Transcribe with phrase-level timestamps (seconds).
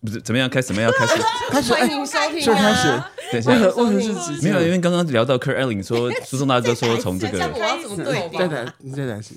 [0.00, 0.48] 不是怎么样？
[0.48, 0.90] 开始怎么样？
[0.96, 1.14] 开始？
[1.50, 3.10] 开始， 欢迎收听就开始啊。
[3.30, 4.48] 等一下，为何为何是直接？
[4.50, 8.38] 没有，因为刚刚聊到 Kurt Elling 说，苏东大哥说从这个 我个要怎么对比？
[8.38, 9.34] 再来，你再来一次。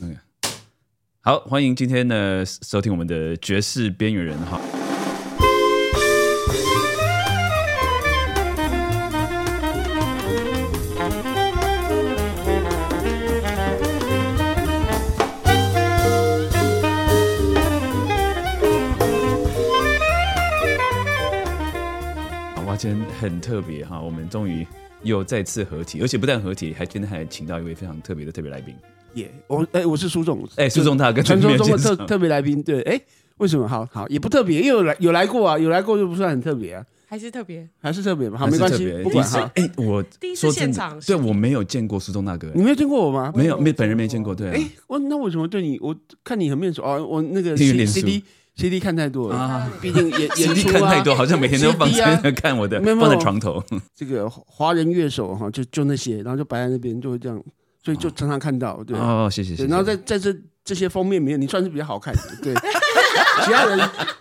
[1.21, 4.59] 好，欢迎今天呢收听我们的爵士边缘人哈。
[22.75, 24.67] 哇，今天很特别哈，我们终于
[25.01, 28.75] 又再次合体，而且不但合体，还今天还请到一位非常特别的特别来宾。
[29.13, 32.61] 耶，我哎，我是苏总，哎，苏总大哥，传说中的特特特别来宾。
[32.61, 32.99] 对，哎，
[33.37, 33.65] 为什么？
[33.65, 37.65] 好好也不特别，因为有来有来过啊，有来过就不算很特别啊，还是特别？
[37.79, 38.45] 还是特别吧。
[38.45, 39.49] 没关系不管哈。
[39.55, 43.31] 第一次哎，我第一次现场，对我没有见过苏总大哥，你没有见过我吗？
[43.33, 45.79] 没有没本人没见过，对啊哎，我那为什么对你？
[45.79, 45.95] 我
[46.25, 48.23] 看你很面熟哦，我那个 C 脸 C 书 D
[48.55, 53.61] C D 看太多了，啊，毕竟演演 CD 出啊看太多，好像每天都放 CD 啊在看我的，没有没有放在床头。
[53.93, 57.41] 这个华人乐手哈，就就那些，然后就摆在那边，就会这样，
[57.83, 58.97] 所以就常常看到，对。
[58.97, 59.71] 哦，谢谢谢对，谢。
[59.71, 60.33] 然后在在这
[60.65, 62.53] 这些封面没有，你算是比较好看的， 对。
[63.45, 63.77] 其他人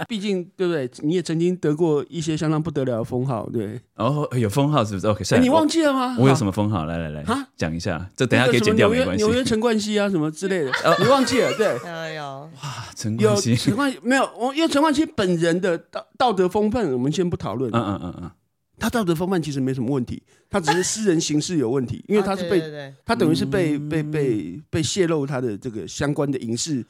[0.09, 0.91] 毕竟对不对？
[1.03, 3.81] 你也曾经得过一些相当不得了的封号，对。
[3.97, 6.17] 哦有封号是不是？OK，哎，算了你忘记了吗？
[6.19, 6.53] 我有什么？
[6.53, 6.85] 封号？
[6.85, 9.33] 来来来啊，讲一下，这等一下可以剪掉，没关系纽。
[9.33, 11.53] 约陈冠希啊，什么之类的，你忘记了？
[11.57, 14.29] 对，哎呦，哇陈有冠希，陈冠希没有？
[14.37, 17.71] 我因为陈冠希本人的道道德风范，我们先不讨论。
[17.73, 18.31] 嗯嗯嗯嗯，
[18.79, 26.85] 他道德风范其实没什么问题，他只是私人形式有问题，因为他是被啊对对对他等于是被被被被泄露他的这个相关的影视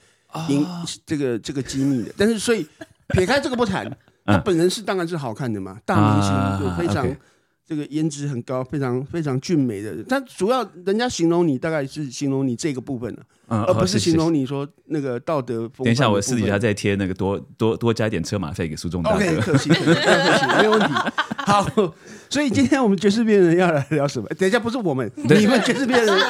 [0.48, 0.66] 影
[1.04, 2.12] 这个这个机密的。
[2.16, 2.66] 但是所以
[3.08, 3.90] 撇开这个不谈，
[4.24, 7.06] 他本人是当然是好看的嘛，大明星就，非常
[7.66, 9.94] 这个颜值很高，非常非常俊美的。
[10.08, 14.14] 但主要人家形容你大概是形容你这个部分了，嗯而不是形。
[14.14, 15.84] 哦容你说那个道德风范。
[15.84, 19.40] 等一下，我私底下再贴那个多多多加一点车马费给苏仲大 OK，哥。
[19.52, 20.86] 可惜，不要客气，没有问题。
[21.46, 21.66] 好，
[22.30, 24.26] 所以今天我们爵士边缘人要来聊什么？
[24.38, 26.24] 等一下，不是我们， 你们爵士边缘人，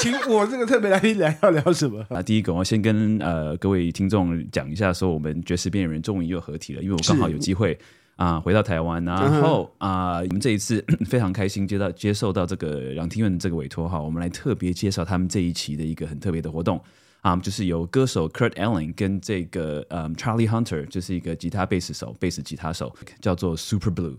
[0.00, 2.04] 请我这个特别来宾来要聊什么？
[2.10, 7.78] 啊，第一个我要先跟呃各位听众讲一下，说我们爵士边缘人终于又合体了，因为我刚好有机会
[8.16, 16.80] 啊、回到台湾，然后啊、我们这一次 非常开心接到接受到这个两厅院的这个委托哈，我们来特别介绍他们这一期的一个很特别的活动
[17.22, 24.16] 啊、就是由歌手 Kurt Elling 跟这个嗯 Charlie Hunter，就是一个吉他贝斯手、贝斯吉他手，叫做 Super Blue，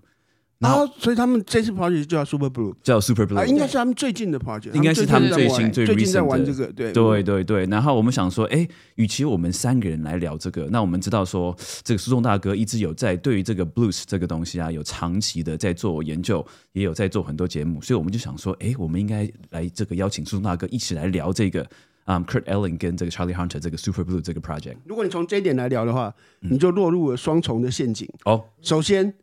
[0.59, 6.25] 然后，所以他们这次 project 就叫 Super Blue 叫 Super Blue，、啊，应该是他们最近的 project，应该是他们最新最最近在 recent 的。
[6.25, 21.63] 玩这个，对对对对，然后我们想说，哎，与其我们三个人来聊这个，那我们知道说，这个苏仲大哥一直有在对于这个 blues 这个东西啊，有长期的在做研究，也有在做很多节目，所以我们就想说，哎，我们应该来这个邀请苏仲大哥一起来聊这个
[22.06, 24.78] 啊、k u r t Elling 跟这个 Charlie Hunter 这个 Super Blue 这个 project。
[24.85, 28.09] 如果你从这一点来聊的话，你就落入了双重的陷阱。
[28.25, 29.13] 哦，首先，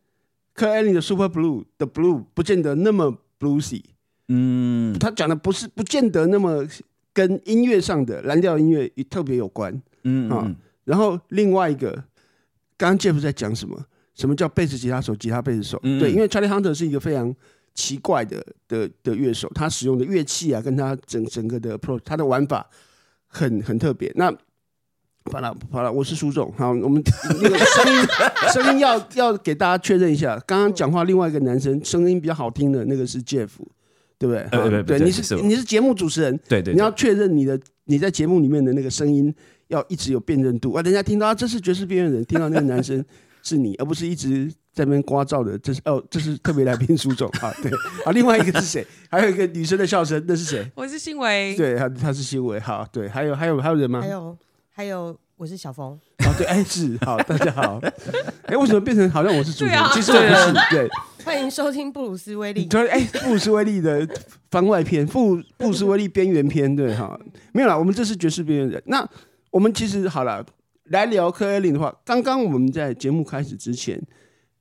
[0.55, 3.83] 科艾琳的 Super Blue 的 Blue 不见得那么 bluesy，
[4.29, 6.67] 嗯，他讲的不是不见得那么
[7.13, 9.73] 跟音乐上的蓝调音乐特别有关。
[9.75, 11.91] 啊嗯嗯然后另外一个，
[12.77, 13.85] 刚刚 Jeff 在讲什么？
[14.15, 15.81] 什么叫贝斯吉他手、吉他贝斯手？
[15.83, 17.35] 嗯对，因为 Charlie Hunter 是一个非常
[17.75, 22.65] 奇怪的的的乐手，他使用的乐器啊，跟他整整个的 approach，他的玩法
[23.27, 24.13] 很很特别。
[24.15, 24.33] 那
[25.33, 27.03] 好了好了，我是苏总，好，我们
[27.41, 28.07] 那个声音
[28.53, 30.39] 声音要要给大家确认一下。
[30.47, 33.49] 刚刚讲话另外一个男生声音比较好听的那个是 Jeff，
[34.19, 34.41] 对不对？
[34.53, 39.35] 呃不不对，对你是是你是节目主持人，对对，你要确认你的你在节目里面的那个声音
[39.69, 43.03] 要一直有辨认度啊，人家听到、啊、这是爵士边缘人，听到那个男生
[43.43, 45.59] 是你，而不是一直在那边刮噪的。
[45.59, 47.73] 这是哦，这是特别来宾苏总啊，对
[48.05, 48.87] 啊，另外一个是谁？
[49.11, 50.71] 还有一个女生的笑声，那是谁？
[50.75, 54.03] 我是新维，对，他他是新维，好，对，还有还有还有人吗？
[54.03, 54.37] 还有
[54.77, 57.81] 还有，我是小峰，哦，对，哎是，好，大家好。
[58.43, 59.81] 哎，为什么变成好像我是主持人？
[59.93, 60.89] 其实我不是，对。
[61.25, 62.65] 欢迎收听布鲁斯威利。
[62.65, 64.05] 对，哎，布鲁斯威利的
[64.51, 67.17] 番外篇，布布鲁斯威利边缘篇，对哈，
[67.53, 68.83] 没有啦，我们这是爵士边缘人。
[68.87, 69.09] 那
[69.53, 70.45] 我们其实好了，
[70.87, 74.03] 来聊科艾琳的话，刚刚我们在节目开始之前，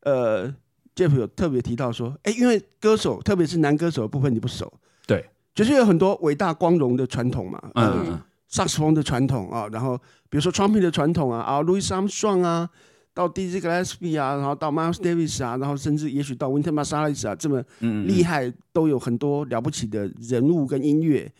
[0.01, 0.47] 呃
[0.95, 4.71] ，Jeff 有特别提到说，哎，因为歌手，特别是男歌手的部分你不熟，
[5.07, 8.21] 对，就是有很多伟大光荣的传统嘛，嗯嗯
[8.53, 9.97] 萨克斯风的传统啊，然后
[10.29, 12.69] 比如说 trumpet 的传统啊，啊，Louis Armstrong 啊，
[13.11, 21.31] 到 Dizzy Gillespie 啊，然后到 Miles Davis 啊，然后甚至也许到 Winter Marsalis 啊，这么厉害，都有很多了不起的人物跟音乐。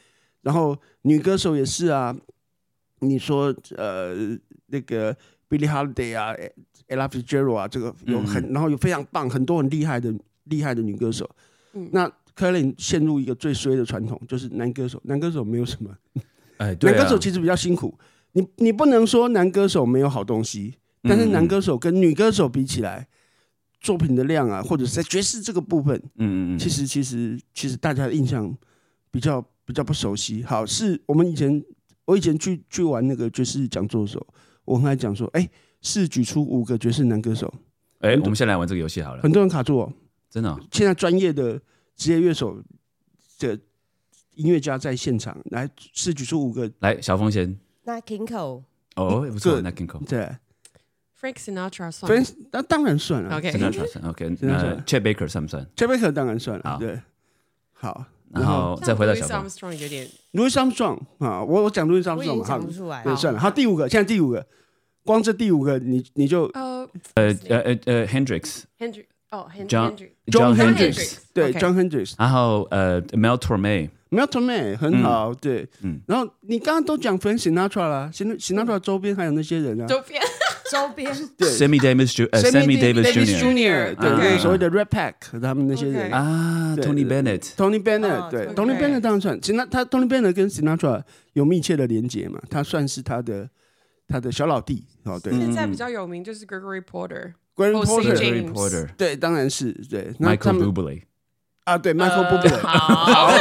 [0.42, 2.16] 然后女歌手也是啊，
[3.02, 5.16] 你说呃那个
[5.48, 6.34] Billie Holiday 啊
[6.88, 10.12] ，Ella Fitzgerald 啊，这个有很，然后有非常棒很多很厉害的
[10.46, 11.30] 厉害的女歌手。
[11.74, 15.96] 嗯那科林陷入一个最衰的传统，就是男歌手，男歌手没有什么，
[16.64, 17.98] 哎，对啊男歌手其实比较辛苦。
[18.32, 23.08] 你你不能说男歌手没有好东西，但是男嗯歌手跟女歌手比起来，
[23.82, 28.52] 作品的量啊，或者是在爵士这个部分，嗯嗯嗯，其实其实其实大家的印象
[29.12, 30.42] 比较比较不熟悉。
[30.44, 31.64] 好，是我们以前
[32.06, 34.26] 我以前去去玩那个爵士讲座的时候，
[34.66, 35.48] 我跟他讲说，哎，
[35.82, 37.54] 是举出五个爵士男歌手，
[38.00, 39.94] 哎，我们先来玩这个游戏好了，很多人卡住哦。
[40.30, 41.62] 真的哦现在专业的
[41.96, 42.60] 职业乐手
[43.38, 43.60] 的
[44.36, 47.58] 音乐家在现场来试举出五个，来，小峰先。
[47.84, 48.64] 那 Kinko
[48.96, 50.06] 哦，不错，这那 Kinko。
[50.08, 50.30] 对
[51.20, 56.78] ，Frank Sinatra 算那当然算了 OK，真的算 OK，那真的算 Chet Baker 算不算？j a b a k e r 当然算了，好。
[56.78, 57.02] 对，
[57.74, 58.06] 好。
[58.32, 60.08] 然后再回到小峰，Armstrong 有点。
[60.32, 63.04] Louis Armstrong 啊，我我讲 Louis Armstrong 好讲不，出来。
[63.04, 63.16] 对，。
[63.16, 64.44] 算了，好，第五个，现在第五个，
[65.04, 69.04] 光这第五个，你你就呃呃呃呃呃 Hendrix，Hendrix
[69.34, 72.14] 哦 John- Hendrix John John Hendrix Hendrix 对 John Hendricks。
[72.18, 73.90] 然后呃，Mel Torme。
[74.12, 80.22] Mel Torme 很好，对，嗯然后你刚刚都讲 Frank Sinatra 啦，Sin Sinatra 周边还有那些人啊，周边
[80.72, 83.40] 周边对 Sammy Davis Ju 呃 Sammy Davis Jr.
[83.40, 83.96] Jr.
[83.96, 90.48] 对，所谓的 Red Pack 他们那些人啊对，Tony 对 Bennett，，Tony Bennett 哦对 Tony，Tony Bennett Bennett 当然算，其实那他 Tony Bennett 跟
[90.48, 91.02] Sinatra
[91.34, 93.50] 有密切的连结嘛，他算是他的
[94.08, 100.12] 他的小老弟哦，对嗯现在比较有名就是 Gregory Porter Gregory Porter，对，当然是对。
[100.20, 101.02] Michael 们 Bublé，
[101.66, 103.32] 啊，对，Michael 呃 Bublé，好。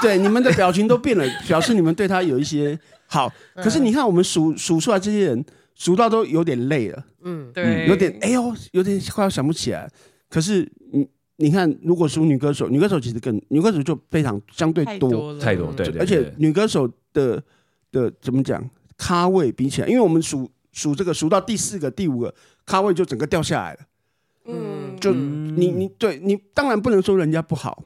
[0.00, 3.30] 对，你们的表情都变了，表示你们对他有一些好。
[3.56, 5.44] 可是你看，我们数数出来这些人，
[5.74, 7.86] 数到都有点累了，嗯，对。
[7.86, 9.86] 有点哎呦，有点快要想不起来。
[10.30, 11.06] 可是你
[11.36, 17.42] 你看，如果数女歌手，女歌手其实更女歌手就非常相对多，太多对而且女歌手的
[17.92, 18.62] 的怎么讲
[18.96, 22.34] 咖位比起来，因为我们数数这个数到第四个、第五个
[22.64, 23.80] 咖位就整个掉下来了。
[24.46, 27.84] 嗯就嗯你你对你当然不能说人家不好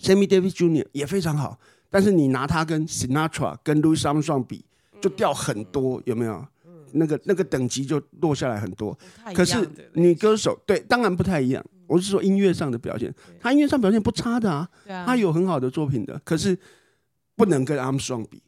[0.00, 0.86] ，Sammy Davis Jr.
[0.92, 1.58] 也非常好，
[1.90, 4.64] 但是你拿他跟 Sinatra 跟 Louis Armstrong 比，
[5.00, 6.46] 就掉很多，有没有？
[6.92, 8.98] 那个那个等级就落下来很多。
[9.34, 9.56] 可是
[9.92, 11.62] 女歌手对，当然不太一样。
[11.86, 14.68] 我是说音乐上的表现，她音乐上表现不差的啊
[15.04, 16.58] 她有很好的作品的，可是
[17.36, 18.42] 不能跟 Armstrong 比。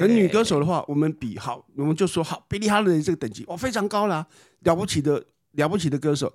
[0.00, 4.26] 对可女歌手的话，我们比好，我们就说好，比利哈伦这个等级哦非常高啦，
[4.60, 6.32] 了不起的了不起的歌手，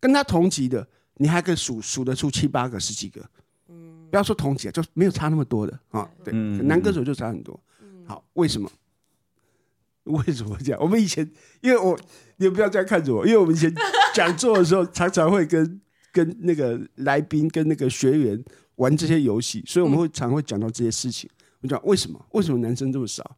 [0.00, 3.24] 跟他同级的，你还可以数数得出七八个、十几个，
[3.68, 6.08] 嗯不要说同级啊，就没有差那么多的啊。
[6.24, 7.58] 对，嗯男歌手就差很多。
[8.06, 8.70] 好，为什么？
[10.04, 10.80] 为什么这样？
[10.82, 11.26] 我们以前，
[11.62, 11.98] 因为我
[12.36, 13.72] 你们不要这样看着我，因为我们以前
[14.12, 15.80] 讲座的时候，常常会跟
[16.12, 18.44] 跟那个来宾、跟那个学员
[18.74, 21.30] 玩这些游戏，所以我们会常会讲到这些事情。
[21.64, 22.22] 我讲为什么？
[22.32, 23.36] 为什么男生这么少？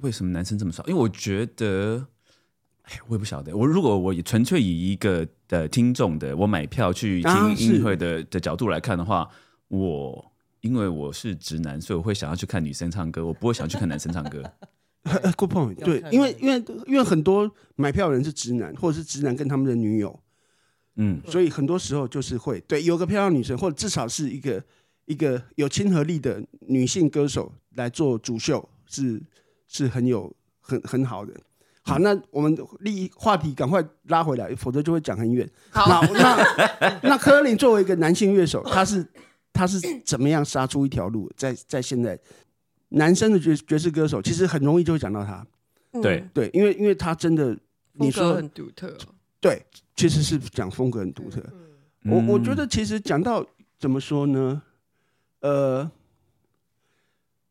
[0.00, 0.82] 为什么男生这么少？
[0.86, 2.06] 因为我觉得，
[2.84, 3.54] 哎，我也不晓得。
[3.54, 9.28] 我如果我纯粹以一个的听众的我买票去听音乐会的、的角度来看的话，
[9.68, 14.42] 我因为我是直男，所以我会想要去看女生唱歌，我不会想去看男生唱歌。
[15.04, 20.18] 呃，good point，对因为因为因为很多买票的人是直男，或者是直男跟他们的女友，
[20.96, 24.64] 嗯，所以很多时候就是会对有个漂亮女生，或者至少是一个
[25.10, 29.20] 一个有亲和力的女性歌手来做主秀，是
[29.66, 31.34] 是很有很很好的。
[31.82, 35.48] 好，那我们立话题赶快拉回来，否则就会讲很远。
[35.70, 36.36] 好那
[36.80, 39.04] 那那科林作为一个男性乐手，他是
[39.52, 41.28] 他是怎么样杀出一条路？
[41.36, 42.16] 在在现在
[42.90, 45.44] 男生的爵爵士歌手，其实很容易就会讲到他。
[46.00, 47.58] 对，对，因为因为他真的，
[47.94, 49.60] 你说风格很独特哦，对，
[49.96, 51.40] 其实是讲风格很独特。
[52.04, 53.44] 嗯我我觉得其实讲到
[53.78, 54.62] 怎么说呢？
[55.40, 55.90] 呃，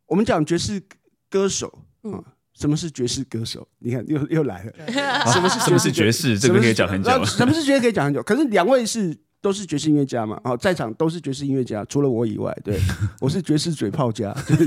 [0.05, 0.81] 我们讲爵士
[1.29, 1.67] 歌手
[2.01, 2.23] 啊、嗯
[2.59, 3.65] 什么是爵士歌手？
[3.77, 4.73] 你看又又来了，
[5.25, 6.37] 什什么是什么是爵士？
[6.37, 7.09] 这个可以讲很久。
[7.09, 8.21] 呃什么是爵士可以讲很久？
[8.23, 10.37] 可是两位是都是爵士音乐家嘛？
[10.43, 12.77] 哦，在场都是爵士音乐家，除了我以外，对
[13.21, 14.57] 我是爵士嘴炮家，对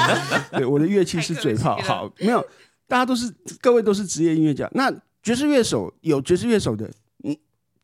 [0.60, 1.76] 对，我的乐器是嘴炮。
[1.82, 2.42] 好，没有，
[2.88, 3.30] 大家都是
[3.60, 4.66] 各位都是职业音乐家。
[4.72, 4.90] 那
[5.22, 6.94] 爵士乐手有爵士乐手的嗯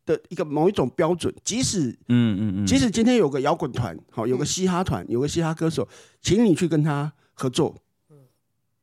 [0.04, 5.87] 的一个某一种标准，即使嗯嗯嗯，即使今天有个摇滚团，好，有个嘻哈团，有个嘻哈歌手，
[6.21, 7.75] 请你去跟他合作，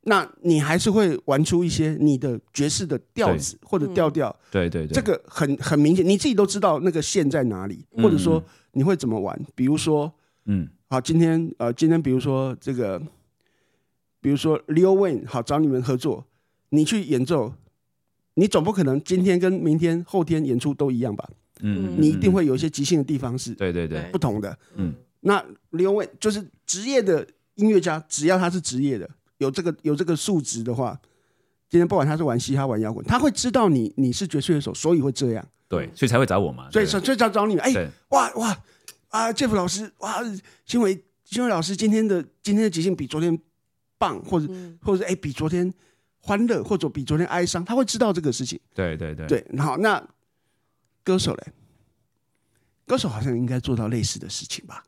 [0.04, 9.40] 那你还是会玩出一些你的爵士的调子或者调调，对对对，这个很很明显，你自己都知道那个线在哪里，嗯或者说你会怎么玩。
[9.56, 10.14] 比如说，
[10.46, 10.70] 嗯。
[10.92, 13.00] 好，今天呃，今天比如说这个，
[14.20, 16.26] 比如说 Leo Wayne 好找你们合作，
[16.70, 17.54] 你去演奏，
[18.36, 21.30] 你总不可能今天跟明天、后天演出都一样吧？
[21.62, 24.02] 嗯，嗯你一定会有一些即兴的地方是对对对。
[24.02, 24.58] 对不同的。
[24.76, 24.94] 嗯。
[25.22, 25.38] 那
[25.72, 29.10] Leo Wayne 就是职业的音乐家，只要他是职业的，
[29.40, 30.98] 有这个有这个素质的话，
[31.70, 36.70] 今天不管他是玩嘻哈玩摇滚，他会知道你你是爵士乐手，所以会这样，对，所以才会找我嘛。
[36.72, 37.90] 对所以所以找找你，哎、对。
[38.12, 38.58] 哇哇
[39.10, 40.24] 啊，Jeff 老师，哇，
[40.66, 43.38] 新伟新伟老师今天的今天的即兴比昨天
[43.98, 44.80] 棒，或者、嗯。
[44.82, 45.74] 或者是哎、比昨天
[46.30, 48.60] 欢乐，或者比昨天哀伤，他会知道这个事情。
[48.76, 50.08] 对对对，对，然后，那
[51.04, 51.54] 歌手嘞，
[52.86, 54.84] 歌手好像应该做到类似的事情吧？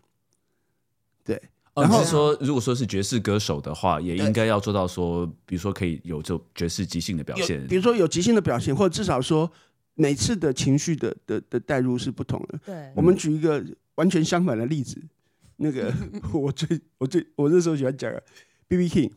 [1.24, 1.36] 对，
[1.74, 7.76] 哦，然后说，如果说是爵士歌手的话，也应该要做到说，比如说可以有这种爵士即兴的表有现比。
[7.76, 9.52] 如说有即兴的表现，或者至少说
[9.96, 12.60] 每次的情绪的的的带入是不同的。
[12.64, 15.02] 对我们举一个完全相反的例子，
[15.58, 15.92] 那个
[16.34, 18.14] 我最我最我那时候喜欢讲
[18.68, 19.12] B B King。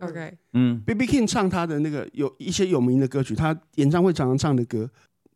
[0.00, 0.80] OK，嗯。
[0.86, 4.88] B B King 唱他的那个有一些有名的歌曲，他演唱会常常唱的歌，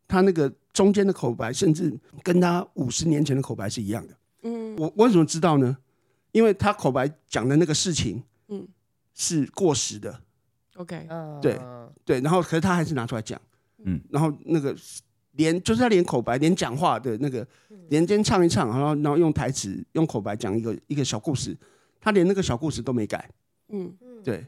[0.07, 1.93] 他那个中间的口白，甚至
[2.23, 4.13] 跟他五十年前的口白是一样的。
[4.43, 4.75] 嗯。
[4.77, 5.77] 我我为什么知道呢？
[6.31, 8.67] 因为他口白讲的那个事情，嗯
[9.13, 10.19] 是过时的
[10.77, 11.59] ，，OK，嗯对
[12.03, 13.39] 对，然后可是他还是拿出来讲，
[13.83, 14.75] 嗯，然后那个
[15.33, 17.77] 连就是他连口白连讲话的那个嗯。
[17.89, 21.55] 连间唱一唱，然后然后用台词用口白讲一个一个小故事，
[22.01, 23.29] 他连那个小故事都没改，
[23.73, 24.45] 嗯对。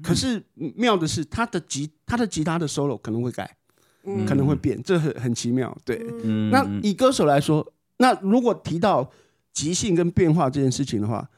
[0.00, 0.40] 可是
[0.76, 3.56] 妙的是，他的吉他的吉他的 solo 可能会改，
[4.04, 5.76] 嗯可能会变，这很很奇妙。
[5.84, 9.10] 对，嗯那以歌手来说，那如果提到
[9.52, 11.28] 即兴跟变化这件事情的话，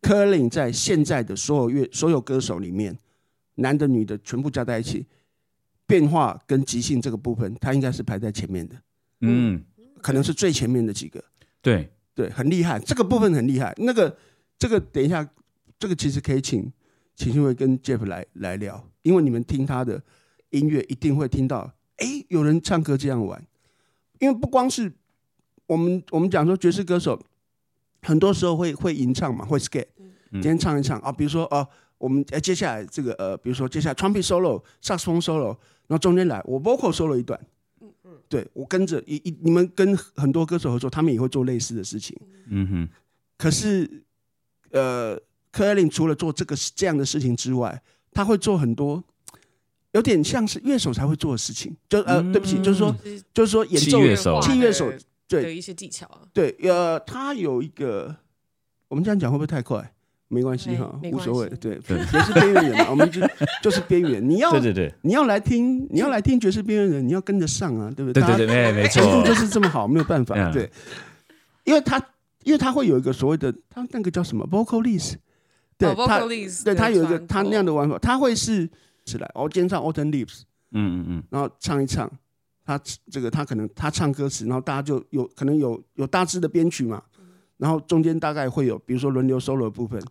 [0.00, 2.98] 柯林在现在的所有乐所有歌手里面，
[3.56, 5.04] 男的女的全部加在一起，
[5.86, 8.74] 变化跟即兴这个部分，他应该是排在前面的，
[9.20, 9.62] 嗯，
[10.00, 11.22] 可能是最前面的几个。
[11.60, 13.74] 对，对，很厉害，这个部分很厉害。
[13.76, 14.16] 那个
[14.58, 15.28] 这个等一下，
[15.78, 16.72] 这个其实可以请
[17.16, 20.00] 请新伟跟 Jeff 来来聊，因为你们听他的
[20.50, 23.44] 音乐一定会听到，哎，有人唱歌这样玩。
[24.18, 24.92] 因为不光是
[25.66, 27.20] 我们我们讲说爵士歌手，
[28.02, 29.88] 很多时候会会吟唱嘛，会 skate，
[30.30, 31.66] 今天唱一唱啊，比如说哦、
[31.98, 35.56] 我们哎接下来这个呃，比如说接下来 trumpet solo、萨克斯风 solo，
[35.86, 37.38] 然后中间来我 vocal solo 一段，
[38.28, 42.16] 对我跟着一一你们跟很多歌手合作，他们也会做类似的事情。
[42.48, 42.88] 嗯哼，
[43.36, 44.04] 可是，
[44.70, 45.20] 呃，
[45.56, 47.80] 柯艾琳除了做这个这样的事情之外，
[48.12, 49.02] 他会做很多
[49.92, 51.74] 有点像是乐手才会做的事情。
[51.88, 52.94] 就呃，对不起，就是说，
[53.32, 54.92] 就是说演奏器乐手器乐手
[55.26, 58.14] 对的一些技巧啊，对，呃，他有一个，
[58.88, 59.90] 我们这样讲会不会太快？
[60.28, 61.50] 没关系哈，无所谓关。
[61.50, 63.20] 系对，对也是边缘人嘛， 我们就
[63.62, 64.28] 就是边缘。
[64.28, 70.34] 你要对对对，你要来听，你要来听爵士边缘人，你要跟得上啊，对不对对对对，没没程度就，是这么好，没有办法。
[70.36, 70.70] 嗯对，
[71.64, 72.04] 因为他
[72.42, 75.14] 因为他会有一个所谓的，他那个叫什么 vocalist，
[75.78, 76.20] 对、哦他，
[76.64, 78.68] 对他有一个他那样的玩法，他会是
[79.04, 80.42] 起来，哦，今天唱 Autumn Leaves，
[80.72, 82.10] 嗯嗯嗯，然后唱一唱，
[82.64, 82.80] 他
[83.10, 87.02] 这个他可能他唱歌词，然后大家就有可能有有大致的编曲嘛，
[87.58, 90.02] 然后中间大概会有比如说轮流 solo 的部分，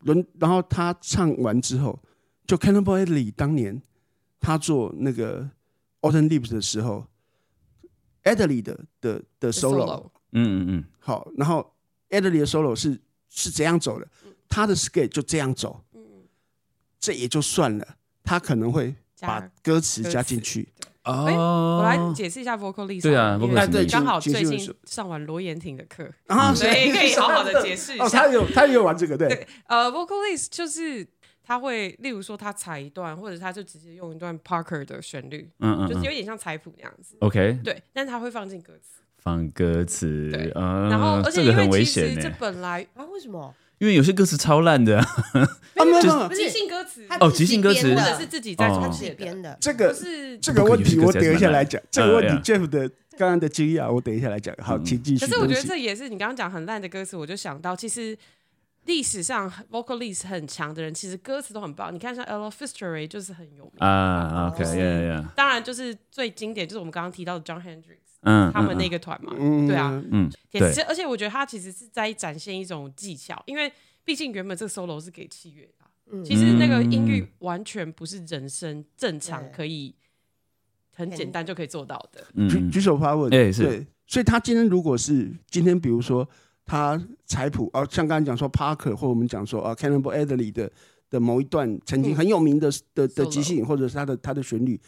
[0.00, 1.98] 轮然后他唱完之后，
[2.46, 3.80] 就 Cannonball Adderley 当年
[4.38, 5.48] 他做那个
[6.02, 7.06] Autumn Leaves 的时候
[8.24, 10.10] ，Adderley 的的的 solo。
[10.32, 11.74] 嗯嗯嗯，好，然后
[12.10, 13.00] Adley 的 solo 是
[13.30, 14.06] 是怎样走的，
[14.48, 15.84] 他的 skate 就这样走，
[16.98, 20.68] 这也就算了，他可能会把歌词加进去。
[21.02, 28.28] 哎哦，我来解释一下 vocalist 对啊好了因 vocalist 为哎对刚好最近上完罗延廷的课，啊所以可以好好的解释一哦，下他。
[28.28, 31.06] 有他也有玩这个，对对，呃，vocalist 就是
[31.42, 37.16] 他会，例如说他踩一段，或者他就直接用一段 Parker 的旋律，嗯嗯嗯就是有点像彩谱那样子。
[37.20, 39.00] ，OK，对，但他会放进歌词。
[39.16, 43.04] 放歌词对，啊，然后，而且很因为其危险呢实这，本来啊？
[43.06, 43.54] 为什么？
[43.78, 45.06] 因为有些歌词超烂的，啊，
[45.76, 47.94] 没有没有不是即兴歌词，哦他即兴歌词。
[47.94, 48.80] 或者是自己在哦。
[48.82, 54.54] 他自己重写的，编的，这个是这个问题我等一下来讲，这个问题嗯 Jeff 的刚刚的惊讶我等一下来讲。
[54.60, 54.84] 好，嗯。
[54.84, 55.24] 请继续。
[55.24, 58.16] 可是我觉得这也是你刚刚讲很烂的歌词，我就想到其实
[58.88, 61.94] 历史上 vocalist 很强的人，其实歌词都很棒。
[61.94, 64.64] 你看像 Ella Fitzgerald 就是很有名，啊，OK，
[65.36, 69.68] 当然就是最经典就是我们刚刚提到的 John Hendricks 嗯，他们那个，个团嘛，嗯。
[69.68, 73.70] 对啊，嗯，也是，而且我觉得他其实是在展现一种技巧，因为
[74.04, 76.24] 毕竟原本这个 solo 是给器乐的啊、嗯。
[76.24, 79.94] 其实那个音嗯域完全不是人声正常可以
[80.96, 82.22] 很简单就可以做到的。
[82.48, 82.70] 举嗯。
[82.70, 86.28] 举手发问，哎是，所以他今天如果是今天，比如说
[86.68, 90.70] 他采谱，哦，像刚才讲说 Parker，或我们讲说啊 Cannonball Adderley 的
[91.10, 94.78] 的某一段曾经嗯很有名的的的即兴，或者是他的他的旋律，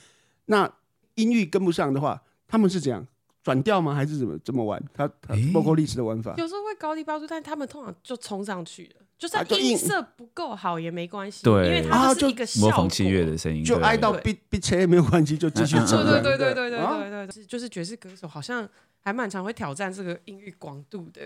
[0.44, 0.70] 那
[1.14, 3.06] 音域跟不上的话，他们是怎样？
[3.42, 3.94] 转调吗？
[3.94, 4.78] 还是怎么怎么玩？
[4.92, 11.66] 他他诶？vocalist 的玩法，有时候会高低八度，但他们通常就冲上去了，就算音色不够好也没关系，对。
[11.66, 12.70] 因为它是一个效果。
[12.70, 15.96] 模仿器乐的声音，就挨到 beat 车也没有关系，就继续嗯嗯走。
[16.04, 16.98] 对对嗯对对对对啊？
[16.98, 18.68] 对对对，就是爵士歌手好像
[19.00, 21.22] 还蛮常会挑战这个音域广度的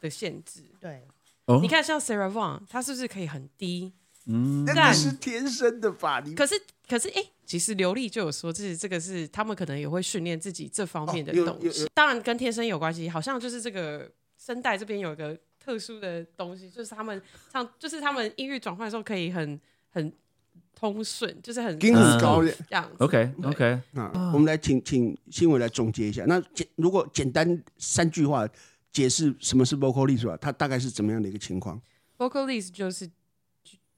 [0.00, 0.62] 的限制。
[0.80, 1.02] 对，
[1.44, 3.92] 哦你，看像 Sarah Vaughan，她是不是可以很低？
[4.26, 6.20] 嗯，那个是天生的吧？
[6.24, 6.54] 你可是
[6.86, 20.12] 可是哎、其实刘丽就有说，这是这个是他们可能也会训练自己这方面的哦有东西，当然跟天生有关系，好像就是这个声带这边有一个特殊的东西，就是他们唱，就是他们音域转换的时候可以很很
[20.74, 22.96] 通顺，就是很音很高的这样子。
[22.98, 24.30] OK 对 OK，啊。
[24.34, 26.24] 我们来请请新闻来总结一下。
[26.26, 28.46] 那简如果简单三句话
[28.92, 31.80] 解释什么是 vocalist 吧，它大概是怎么样的一个情况
[32.18, 33.10] ？vocalist 就是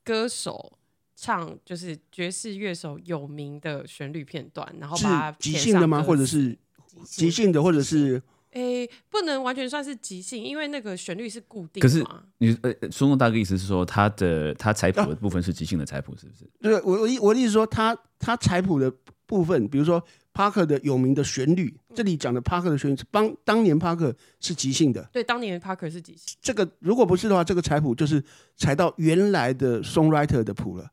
[0.05, 0.79] 歌手
[1.17, 6.03] 唱，就是爵士乐手有名的旋律片段，然后把它即兴的吗？
[6.03, 6.59] 或者是
[7.05, 12.05] 即兴的，或者是诶，不能完全算是即兴，因为那个旋律是固定可是。
[12.39, 16.51] 你呃，松松大哥意思是说他的他采谱的部分是即兴的采谱，是不是？
[16.61, 18.93] 对我我意我的意思说，他他采谱的
[19.25, 20.05] 部分，比如说
[20.35, 25.03] 帕克的有名的旋律，这里讲的帕克的旋律是当当年帕克是即兴的。
[25.13, 26.37] 对，当年 Parker 是即兴。
[26.41, 28.23] 这个如果不是的话，这个采谱就是
[28.57, 30.91] 采到原来的 songwriter 的谱了。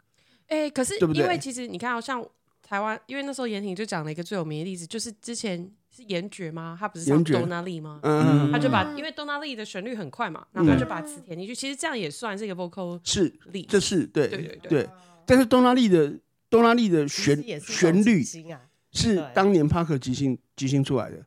[0.48, 2.25] 哎、可是对不对因为其实你看、哦，像
[2.62, 6.75] 台湾，因为那时候严挺就讲了一个最有名的例子，就是之前是严爵吗？
[6.79, 8.00] 他不是唱严爵 Donna Lee 吗？
[8.03, 11.55] 嗯，他就把因为 Donna Lee 的旋律很快嘛，然后他就把词填进去。
[11.55, 13.65] 其实这样也算是一个 vocal 是，力。
[13.69, 14.89] 这是对对对对对。
[15.25, 16.13] 但是东拉利的
[16.50, 18.24] 东拉利的其旋旋律
[18.91, 19.25] 是对。
[19.34, 21.17] 当年帕克即兴即兴出来的，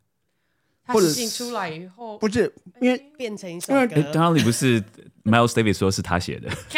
[0.85, 3.95] 他或者即兴出来以后，不是因为变成一首因为歌。
[3.97, 4.12] 哎，。
[4.12, 4.83] 当然你不是
[5.25, 6.49] Miles Davis 说是他写的，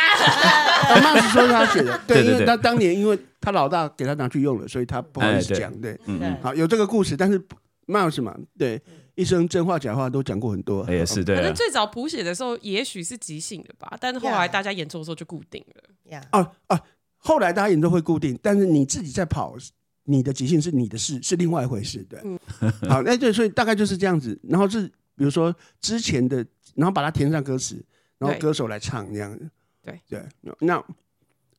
[0.89, 7.41] 阿曼是说他写的， 对，对对对因为他当年因为他老大给他拿去用了，所以他不好意思讲，对，嗯嗯，好有这个故事，但是
[7.87, 8.81] Miles 嘛，对，
[9.15, 11.39] 一生真话假话都讲过很多，也是对啊。
[11.39, 15.83] 可能，最早谱写的时候也许是即兴的吧，但是后来大家演奏的时候就固定了。
[16.11, 16.79] 呀，哦哦，
[17.17, 19.57] 后来大家演奏会固定，但是你自己在跑，
[20.05, 22.21] 你的即兴是你的事，是另外一回事，对。
[22.25, 22.39] 嗯
[22.89, 24.39] 好，那就，所以大概就是这样子。
[24.43, 26.45] 然后是比如说之前的，
[26.75, 27.85] 然后把它填上歌词，
[28.19, 29.51] 然后歌手来唱这样子。
[29.83, 30.23] 对对，
[30.61, 30.83] 那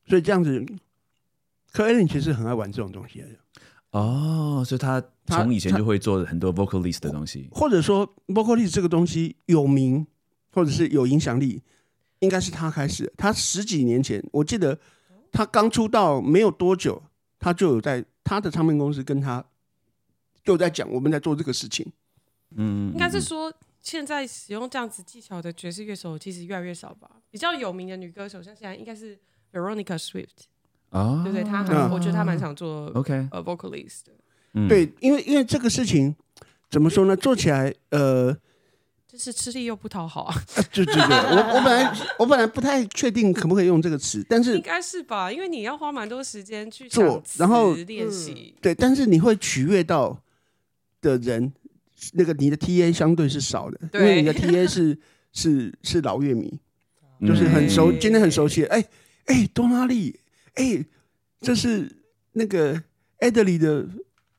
[0.08, 0.64] 所以这样子，
[1.72, 3.28] 科恩林其实很爱玩这种东西的，
[3.90, 10.06] 哦，所以他他从以前就会做很多 vocalist 的东西，或者说 vocalist 这个东西有名
[10.50, 11.62] 或者是有影响力，
[12.20, 13.12] 应该是他开始。
[13.16, 14.78] 他十几年前，我记得
[15.30, 17.02] 他刚出道没有多久，
[17.38, 19.42] 他就有在他的唱片公司跟他
[20.42, 21.86] 就在讲我们在做这个事情。
[22.56, 27.08] 嗯，应该是嗯说，现在使用这样子技巧的爵士乐手其实越来越少吧。
[27.30, 29.16] 比较有名的女歌手，像现在应该是
[29.52, 30.46] Veronica Swift，
[30.90, 31.44] 哦，对不对？
[31.44, 34.12] 她很，嗯我觉得她蛮想做 OK，呃 vocalist 的，
[34.54, 36.14] 嗯，对，因为因为这个事情
[36.68, 37.16] 怎么说呢？
[37.16, 38.36] 做起来，呃，
[39.16, 45.32] 就是吃力又不讨好啊，呃 对对对，我我本来我本来不太确定可不可以用这个词，但是应该是吧？
[45.32, 48.54] 因为你要花蛮多时间去做然后练习。
[48.60, 50.16] 对，但是你会取悦到
[51.00, 51.52] 的人，
[52.12, 54.98] 那个你的 TA 相对是少的，因为你的 TA 是
[55.32, 56.58] 是是老乐迷，
[57.20, 58.64] 嗯就是很熟，今天很熟悉。
[58.66, 58.84] 哎
[59.26, 60.20] 哎，多拉利，
[60.54, 60.84] 哎，
[61.40, 61.90] 这是
[62.32, 62.82] 那个
[63.20, 63.88] Adley 的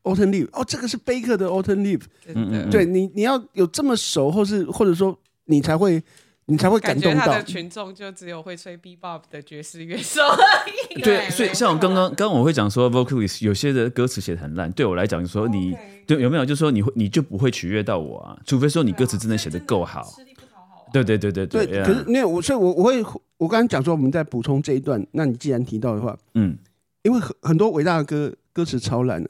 [0.07, 2.01] Autumn Leaf，哦，这个是 Baker 的 Autumn Leaf。
[2.25, 6.01] 真嗯对你，你要有这么熟，或是或者说你才会
[6.45, 7.43] 你才会感动到感觉他的。
[7.43, 11.01] 群众就只有会吹 bebop 的爵士乐手而已。
[11.01, 20.03] 对，所以像我错刚刚刚刚我会讲说 vocalist 有些的歌词写的很烂，对我来讲就说你对有没有就是说你会你就不会取悦到我啊，除非说你歌词真的写的够好。
[20.15, 20.89] 吃力不讨好啊。
[20.93, 23.03] 对对对对对，yeah 可是因为我所以我我会
[23.37, 26.57] 我刚刚讲说我们在补充这一段，那你既然提到的话，嗯
[27.03, 29.29] 因为很很多伟大的歌歌词超烂的、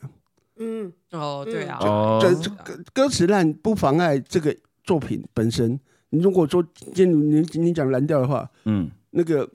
[0.60, 5.80] 嗯，哦，对啊，哦这这歌歌词烂不妨碍这个作品本身。
[6.10, 9.46] 你如果说今天你你你讲蓝调的话，嗯那个《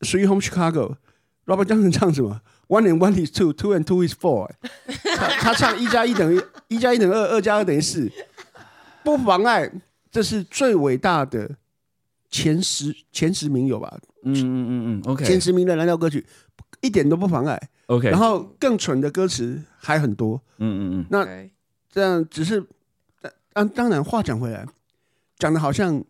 [0.00, 0.94] Sweet Home Chicago》
[1.46, 4.56] ，Robert Johnson 唱什么？One and one is two, two and two is four 欸、
[5.16, 8.10] 他他唱一加一等于一加一等于二，二加二等于四，
[9.04, 9.70] 不妨碍
[10.10, 11.50] 这是最伟大的
[12.30, 13.98] 前十前十名有吧？
[14.24, 16.24] 嗯嗯嗯嗯，OK 前十名的蓝调歌曲
[16.80, 17.60] 一点都不妨碍。
[17.86, 21.06] OK，然后更蠢的歌词还很多，嗯嗯嗯。
[21.10, 21.26] 那
[21.90, 22.64] 这样只是，
[23.52, 24.66] 当当然话讲回来，
[25.38, 26.02] 讲的好像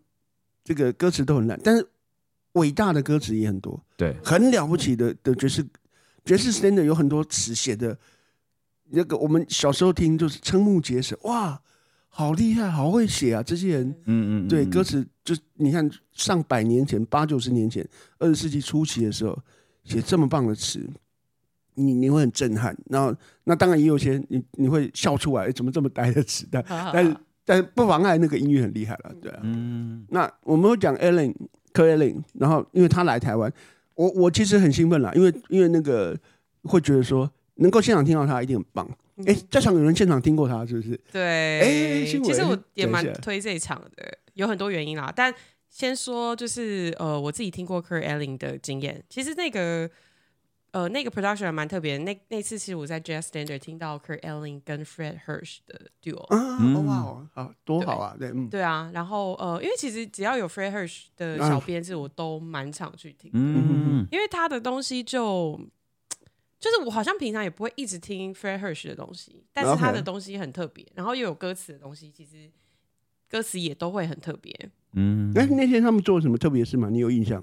[0.64, 1.86] 这个歌词都很烂，但是
[2.52, 5.66] 伟大的歌词也很多，对，很了不起的的爵士
[6.24, 7.96] 爵士 standard 有很多词写的，
[8.90, 11.60] 那个我们小时候听就是瞠目结舌，哇，
[12.08, 13.42] 好厉害，好会写啊！
[13.42, 13.88] 这些人。
[14.06, 14.46] 嗯。
[14.46, 17.86] 嗯对歌词就你看上百年前八九十年前
[18.18, 19.38] 二十世纪初期的时候
[19.84, 20.88] 写这么棒的词，
[21.76, 22.76] 你你会很震撼。
[22.90, 26.62] 然后那当然也有些你你会笑出来，哎怎么这么呆的子弹
[26.92, 29.40] 但是但是不妨碍那个音乐很厉害了，对啊。
[29.44, 31.34] 嗯那我们会讲 Ellen
[31.72, 33.52] 柯 Ellen，然后因为他来台湾，
[33.94, 36.18] 我我其实很兴奋啦，因为因为那个
[36.64, 38.88] 会觉得说能够现场听到他一定很棒。
[39.24, 41.00] 哎、在场有人现场听过他是不是？
[41.10, 45.10] 对，哎其实我也蛮推这一场的，有很多原因啦。
[45.14, 45.32] 但
[45.70, 49.88] 先说就是呃，我自己听过 Kurt Elling 的经验，其实那个
[50.76, 52.04] 呃那个 production 还蛮特别的。
[52.04, 65.58] 那那次其实我在 Jazz Standard 听到 Kurt Elling 跟 Fred Hirsch 的 duo，、啊，嗯哦哇哦，好多好啊，对，嗯，对啊，然后呃，因为其实只要有 Fred Hirsch 的啊小编制，我都蛮常去听的，嗯因为他的东西就
[66.60, 72.50] 就是我好像平常也不会一直听 Fred Hirsch 的东西，但是他的东西很特别，然后又有歌词的东西，其实
[73.30, 74.52] 歌词也都会很特别。
[74.92, 76.88] 嗯，哎，那天他们做了什么特别事吗？
[76.90, 77.42] 你有印象？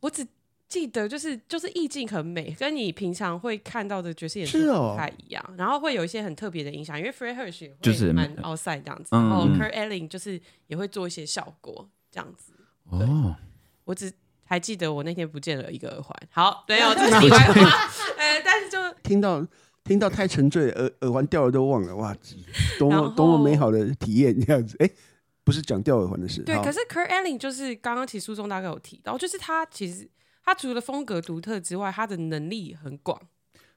[0.00, 0.26] 我只
[0.70, 12.52] 记得就是就是意境很美，跟你平常会看到的爵士演出是哦不太一样，然后会有一些很特别的影响，因为 Fred Hirsch 是会蛮 outside 这样子，嗯然后嗯 Kurt Elling 就是也会做一些效果这样子。
[12.84, 13.34] 哦，
[13.84, 14.10] 我只
[14.44, 19.44] 还记得我那天不见了一个耳环，好，对哦， 这是题外话， 呃，但是就 听到
[19.82, 22.16] 听到太沉醉，耳耳环掉了都忘了，哇，
[22.78, 24.76] 多么多么美好的体验这样子。
[24.78, 24.88] 哎，
[25.42, 30.08] 不是讲掉耳环的事，对，可是 Kurt Elling 就是刚刚其实书中大概有提到，就是他其实
[30.44, 33.20] 他除了风格独特之外，他的能力很广。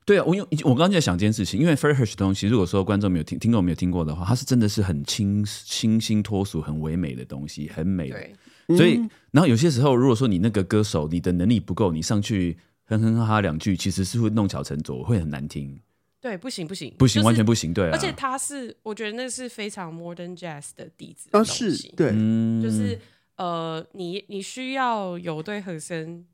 [0.05, 8.19] 对啊，我有我刚刚在想这件事情，因为 Fred Hirsch 的东西，如果说观众没有听，听众没有听过的话，它是真的是很清清新脱俗、很唯美的东西，很美的。
[8.67, 15.79] 对，所以嗯，然后有些时候，如果说你那个歌手你的能力不够，你上去哼哼哈哈两句，其实是会弄巧成拙，会很难听，
[16.19, 17.73] 对，不行不行不行，就是完全不行。
[17.73, 22.99] 对啊，而且他是，我觉得那是非常 modern jazz 的底子啊的东西，是对，嗯就是
[23.37, 26.25] 呃，你你需要有对和声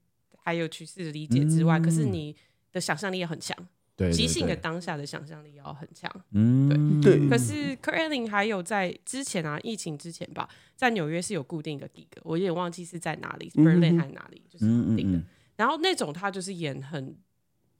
[0.50, 2.36] 还有趋势的理解之外，可是你
[2.72, 3.56] 的想象力也很强，
[3.96, 6.12] 对对即兴的当下的想象力要很强。
[6.32, 15.18] 嗯，对可是 Kurt Elling 还有在之前啊，疫情之前吧，在纽约是有固定的 gig，我有点忘记是在哪里嗯，Berlin 还是哪里，就是嗯固定的。
[15.20, 17.16] 嗯然后那种他就是演很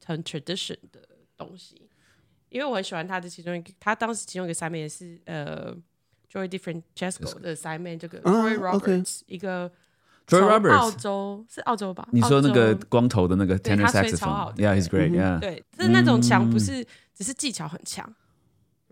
[0.04, 1.00] 很 tradition 的
[1.36, 1.88] 东西，
[2.50, 5.74] 因为我很喜欢他的其中一个，他当时其中一个 Simon 也是呃
[6.30, 9.72] Joy Different Chesco 的 Simon 这个啊 Troy OK Roberts、一个
[10.38, 12.08] 从 Roberts 澳洲是澳洲吧？
[12.12, 14.64] 你说那个光头的那个 tenor 他吹超好 saxophone，的。
[14.64, 16.50] Yeah he's great 嗯 yeah 对，是那种强嗯。
[16.50, 18.12] 不是只是技巧很强。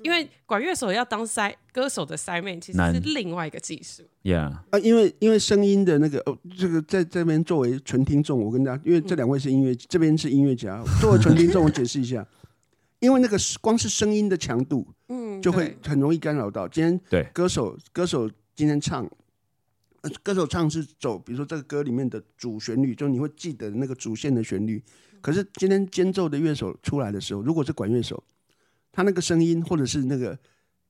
[0.05, 4.05] 因为管乐手要当塞歌手的塞妹，其实是另外一个技术。
[4.23, 12.25] yeah 啊，因为因为声音的那个哦，这个在这边作为纯听众，我跟大家，因为这两位是音乐，这边是音乐家， 作为纯听众，我解释一下，
[13.01, 16.69] 因为那个是光是声音的强度嗯，就会很容易干扰到。
[16.69, 17.25] 今天对。
[17.33, 19.11] 歌手歌手今天唱，呃
[20.23, 24.83] 歌手唱是走，比如说这个歌里面的主旋律，就你会记得那个主线的旋律。
[25.21, 28.23] 可是今天间奏的乐手出来的时候，如果是管乐手，
[28.93, 30.39] 他那个声音或者是那个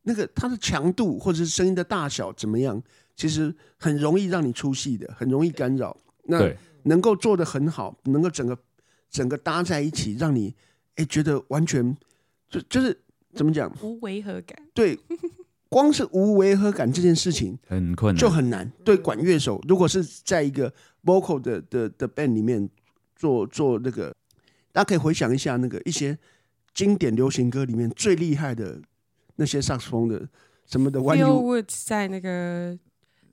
[0.03, 2.83] 那个它的强度或者是声音的大小怎么样，
[3.16, 5.97] 其实很容易让你出戏的，很容易干扰。
[6.25, 8.57] 那能够做的很好，能够整个
[9.11, 10.55] 整个搭在一起，让你
[10.97, 11.97] 哎觉得完全
[12.51, 12.97] 就就是
[13.35, 13.75] 怎么讲？
[13.83, 14.59] 无违和感。
[14.75, 14.99] 对，
[15.68, 18.70] 光是无违和感这件事情很困难，就很难。
[18.85, 20.72] 对管乐手，如果是在一个
[21.04, 22.68] vocal 的的的 band 里面
[23.14, 24.14] 做做那个，
[24.72, 26.16] 大家可以回想一下那个一些
[26.72, 28.81] 经典流行歌里面最厉害的
[29.37, 30.26] 那些萨克斯风的
[30.66, 32.78] 什么的 One Phil You Woods 在那个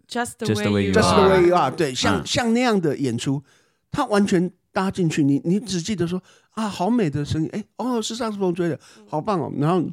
[0.07, 2.25] Just the way Just the way you are，are，对，像、嗯。
[2.25, 3.41] 像那样的演出，
[3.91, 6.21] 他完全搭进去，你你只记得说
[6.51, 9.83] 啊，好美的声音，哎，哦，是萨克斯风吹的，好棒哦，然后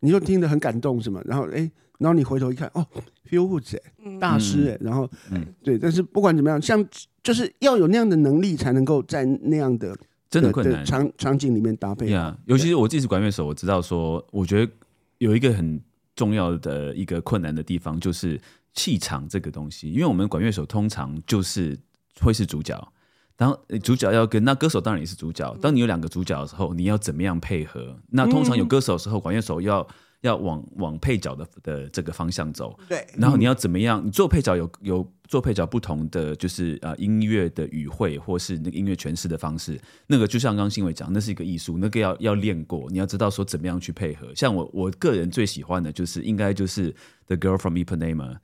[0.00, 2.86] 你就听得很感动，是吗，然后哎，然后你回头一看，哦
[3.28, 3.76] ，Phil Woods
[4.20, 6.84] 大师哎，然后嗯对，但是不管怎么样，像
[7.22, 9.98] 就是要有那样的能力，才能够在那样的的
[10.30, 10.80] 真的困难。
[10.80, 12.12] 的场场景里面搭配好。
[12.12, 14.72] 呀尤其是我自己是管乐手，我知道说，我觉得
[15.18, 15.80] 有一个很
[16.14, 18.40] 重要的一个困难的地方，就是
[18.74, 19.90] 气场这个东西。
[19.90, 21.76] 因为我们管乐手通常就是
[22.20, 22.92] 会是主角，
[23.34, 25.52] 当呃主角要跟那歌手当然也是主角。
[25.60, 27.98] 当你有两个主角的时候，你要怎么样配合？
[28.10, 29.86] 那通常有歌手的时候，管乐手要
[30.22, 32.78] 要往往配角的的这个方向走。
[32.88, 34.04] 对，然后你要怎么样？
[34.04, 39.80] 你做配角有有做配角不同的就是呃音乐的语汇，或是那个音乐诠释的方式。
[40.06, 44.34] 那个就像刚刚新伟讲，那是一个艺术，那个要要练过，你要知道说怎么样去配合。
[44.34, 46.92] 像我我个人最喜欢的就是应该就是
[47.26, 48.38] 《The Girl from Ipanema》，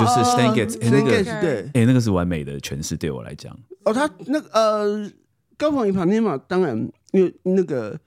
[0.00, 3.56] 就是 Stan Getz，哎那 Stan 个 Getz，对，哎，那个是完美的诠释，对我来讲。
[3.84, 5.10] 哦，他那个呃，
[5.56, 6.76] 高仿一旁天嘛，当然
[7.12, 7.98] 因为那个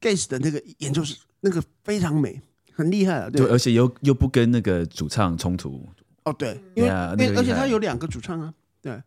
[0.00, 2.40] Gaze 的那个演奏是那个非常美，
[2.72, 5.86] 很厉害啊，对，而且又又不跟那个主唱冲突。
[6.24, 9.00] 哦对，因为 Yeah，因为而且他有两个主唱啊，对，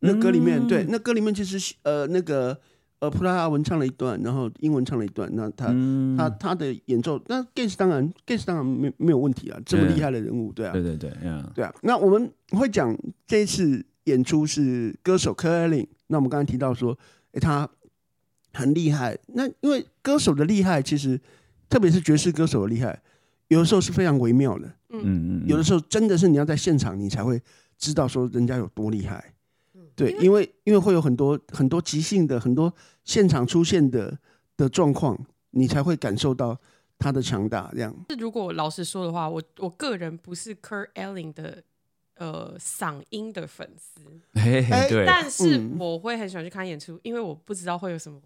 [0.00, 0.68] 那歌里面、嗯。
[0.68, 2.58] 对，那歌里面其实呃那个
[3.00, 15.86] 呃葡萄牙文唱了一段，然后英文唱了一段，那他、嗯，他他的演奏，那 Gaze 当然 Gaze 当然没没有问题啊，这么对厉害的人物，对啊，对对对，呀，对啊，那我们会讲这一次演出是歌手柯艾琳。
[16.06, 16.96] 那我们刚才提到说，
[17.32, 17.68] 诶，他
[18.52, 19.16] 很厉害。
[19.34, 21.20] 那因为歌手的厉害，其实
[21.70, 23.00] 特别是爵士歌手的厉害，
[23.48, 24.66] 有的时候是非常微妙的。
[24.90, 27.40] 嗯嗯，有的时候真的是你要在现场，你才会
[27.78, 29.32] 知道说人家有多厉害。
[29.94, 34.18] 对，因为因为会有很多很多即兴的、很多现场出现的
[34.56, 35.18] 的状况，
[35.50, 36.58] 你才会感受到
[36.98, 37.70] 他的强大。
[37.72, 41.62] 这样，是如果我老实说的话，我我个人不是 Kurt Elling 的
[42.16, 44.00] 呃嗓音的粉丝，
[44.34, 48.18] 嘿嘿哎对，但是嗯我会很喜欢去看演出，因为我不知道会有什么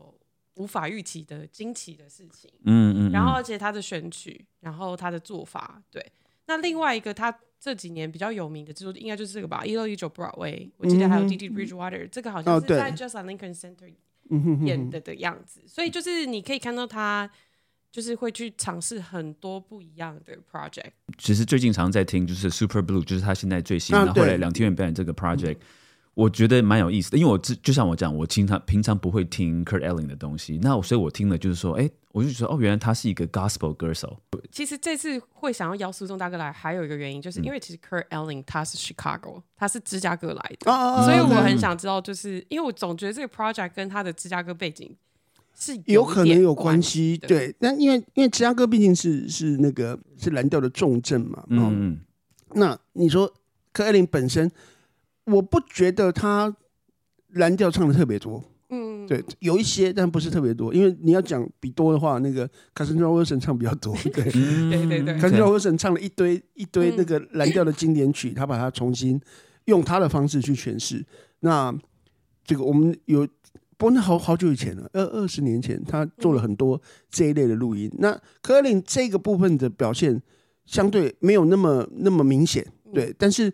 [0.54, 2.50] 无法预期的惊奇的事情。
[2.64, 6.04] 嗯嗯，然后而且他的选曲，然后他的做法，对。
[6.46, 11.28] 那另外一个他这几年比较有名的制作，应该就是这个吧，一六一九 Broadway，我记得还有嗯哼。
[11.28, 13.92] D D Bridgewater，、这个好像是在 Just Like Lincoln Center
[14.64, 17.30] 演的的样子，所以就是你可以看到他
[17.90, 20.90] 就是会去尝试很多不一样的 project。
[21.16, 24.38] 其实最近常在听就是 Super Blue，就是他现在最新，啊然后后来对。
[24.38, 25.56] 两天元表演这个 project，、
[26.14, 34.16] 我觉得蛮有意思的，因为我自就像我讲，我平常平常不会听 Kurt Elling 的东西，那我所以我听了就是说，哎，我就觉得哦，原来他是一个 gospel 歌手，
[34.52, 40.70] 其实这次会想要邀苏仲大哥来，还有一个原因，就是因为其实 Kurt Elling 他是 Chicago，他是芝加哥来的，
[41.04, 44.96] 所以我很想知道，就是因为我总觉得这个 project 跟他的芝加哥背景
[45.58, 47.26] 是有可能点有关系，的。
[47.26, 47.54] 对。
[47.58, 52.00] 但因为因为芝加哥毕竟是是那个是蓝调的重镇嘛，哦，嗯嗯
[52.54, 53.32] 那你说
[53.72, 54.48] 柯艾琳本身，
[55.24, 56.54] 我不觉得他
[57.32, 60.72] 蓝调唱的特别多，嗯，对，有一些，但不是特别多。
[60.72, 69.20] 因为你要讲比多的话，那个 Cassandra Wilson 唱比较多，对嗯，对对对，Cassandra Wilson 唱了一堆一堆嗯那个蓝调的经典曲，他把它重新
[69.66, 71.04] 用他的方式去诠释。
[71.40, 71.74] 那
[72.44, 73.26] 这个我们有。
[73.76, 77.90] 不过那好好久以前了，二二十年前，他做了很多这一类的录音。
[77.98, 80.22] 那柯林这个部分的表现
[80.64, 83.12] 相对没有那么那么明显，对。
[83.18, 83.52] 但是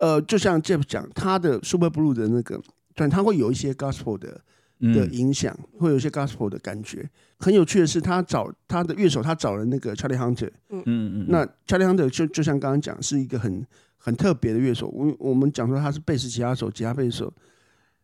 [0.00, 2.60] 呃，就像 Jeff 讲，他的 Super Blue 的那个，
[2.94, 7.08] 但他会有一些 Gospel 的的嗯影响，会有一些 Gospel 的感觉。
[7.38, 10.50] 很有趣的是，他找他的乐手，他找了那个 Charlie Hunter。
[10.70, 14.88] 嗯嗯嗯，那 Charlie Hunter 就就像刚刚讲，是一个很很特别的乐手。
[14.88, 17.32] 我我们讲说他是贝斯吉他手、吉他贝斯手。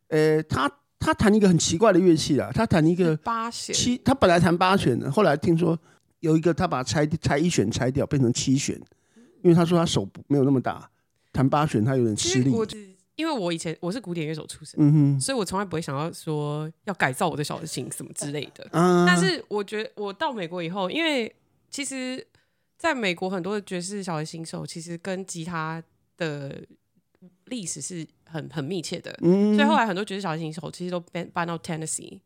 [0.09, 5.79] 呃，他他弹一个很奇怪的乐器啊，他弹一个八弦，七，他本来弹八弦的，后来听说
[6.21, 8.79] 有一个他把它拆拆一弦拆掉，变成七弦，
[9.43, 10.89] 因为他说他手没有那么大，
[11.37, 12.51] 弹八弦他有点吃力。
[13.16, 18.68] 因为我以前我是古典乐手出身，嗯哼，所以我从来不会想要说要改造我的小提琴什么之类的。
[18.72, 21.35] 啊，但是我觉得我到美国以后，因为
[21.70, 22.27] 其实
[22.77, 25.83] 在美国很多的爵士小提琴手其实跟吉他
[26.18, 26.61] 的
[27.46, 32.18] 历史是很很密切的，嗯，所以后来很多爵士小提琴手其实都搬搬到 Tennessee。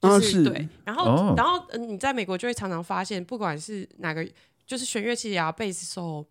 [0.00, 4.24] 啊就是对，然后、哦然后、嗯、你在美国就会常常发现，不管是哪个
[4.66, 6.24] 就是弦乐器啊，贝斯手、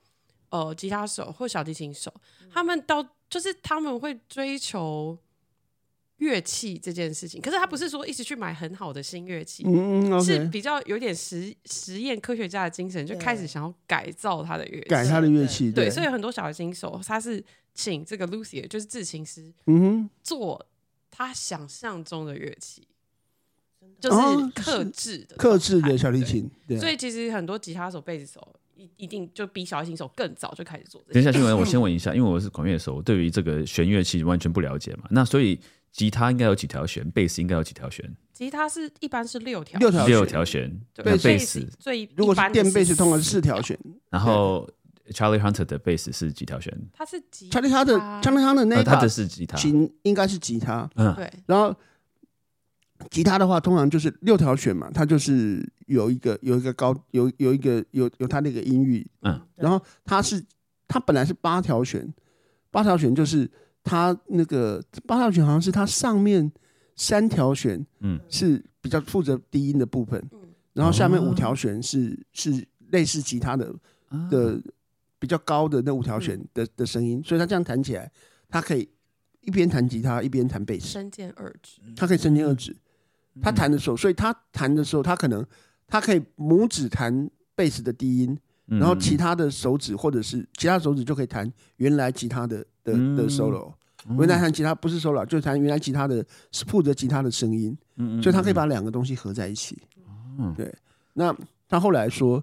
[0.50, 2.14] 呃吉他手或小提琴手，
[2.52, 5.18] 他们到就是他们会追求
[6.18, 14.90] 乐器这件事情，可是他不是说一直去买很好的新乐器，嗯嗯是比较有点实实验科学家的精神，就开始想要改造他的乐器。
[14.90, 15.28] 改他的。
[15.28, 20.66] 乐器，对，所以很多小提琴手他是请这个 Lucy 就是制琴师嗯哼，做
[21.12, 22.88] 他想象中的乐器，
[24.00, 26.24] 就哦是克制的、克制的小提。
[26.24, 31.40] 琴，对，所以其实很多吉他手、贝斯手一一定就比小提琴手更早就开始做这等一下，些。
[31.40, 35.06] 新闻我先问一下，因为我是管乐手，我对于这个弦乐器完全不了解嘛。
[35.10, 35.60] 那所以
[35.92, 38.16] 吉他应该有几条弦，贝斯应该有几条弦？
[38.34, 40.70] 吉他是一般是六条，六条六条弦。
[40.94, 43.78] 对那贝贝斯，最如果是电贝斯，通常是四条弦。
[44.12, 44.70] 然后
[45.10, 46.72] Charlie Hunter 的贝斯是几条弦？
[46.94, 49.58] 他是吉查理他的查理他的那他的是吉他。
[49.58, 51.76] 琴应该是吉他，嗯，对然后
[53.10, 60.42] 吉他的话，通常就是六条弦嘛，它就是有一个有一个高有有一个有有他那个音域，嗯，然后他是
[60.88, 62.08] 他本来是八条弦，
[62.72, 63.50] 八条弦就是
[63.84, 66.50] 他那个八条弦好像是他上面
[66.96, 70.40] 三条弦，嗯，是比较负责低音的部分，嗯。
[70.74, 73.74] 然后下面五条弦是是类似吉他的
[74.10, 74.30] 啊。
[74.30, 74.62] 的
[75.20, 78.12] 比较高的那五条弦的的声音，所以他这样弹起来，
[78.48, 78.88] 他可以
[79.42, 80.88] 一边弹吉他一边弹贝斯。
[80.90, 81.82] 三兼二指。
[81.96, 82.76] 他可以三兼二指。
[83.42, 85.44] 他弹的时候，所以他弹的时候，他可能
[85.88, 93.16] 他可以拇指弹贝斯的低音，嗯然后其他的手指或者是其他手指就可以弹原来吉他的的嗯。
[93.16, 93.74] 的 solo。
[94.20, 99.78] 原来弹吉他不是 solo，就是弹原来吉他的是负责吉他的声音，嗯所以他可以把两个东西合在一起。
[100.40, 100.74] 嗯对，
[101.14, 101.36] 那
[101.68, 102.42] 他后来说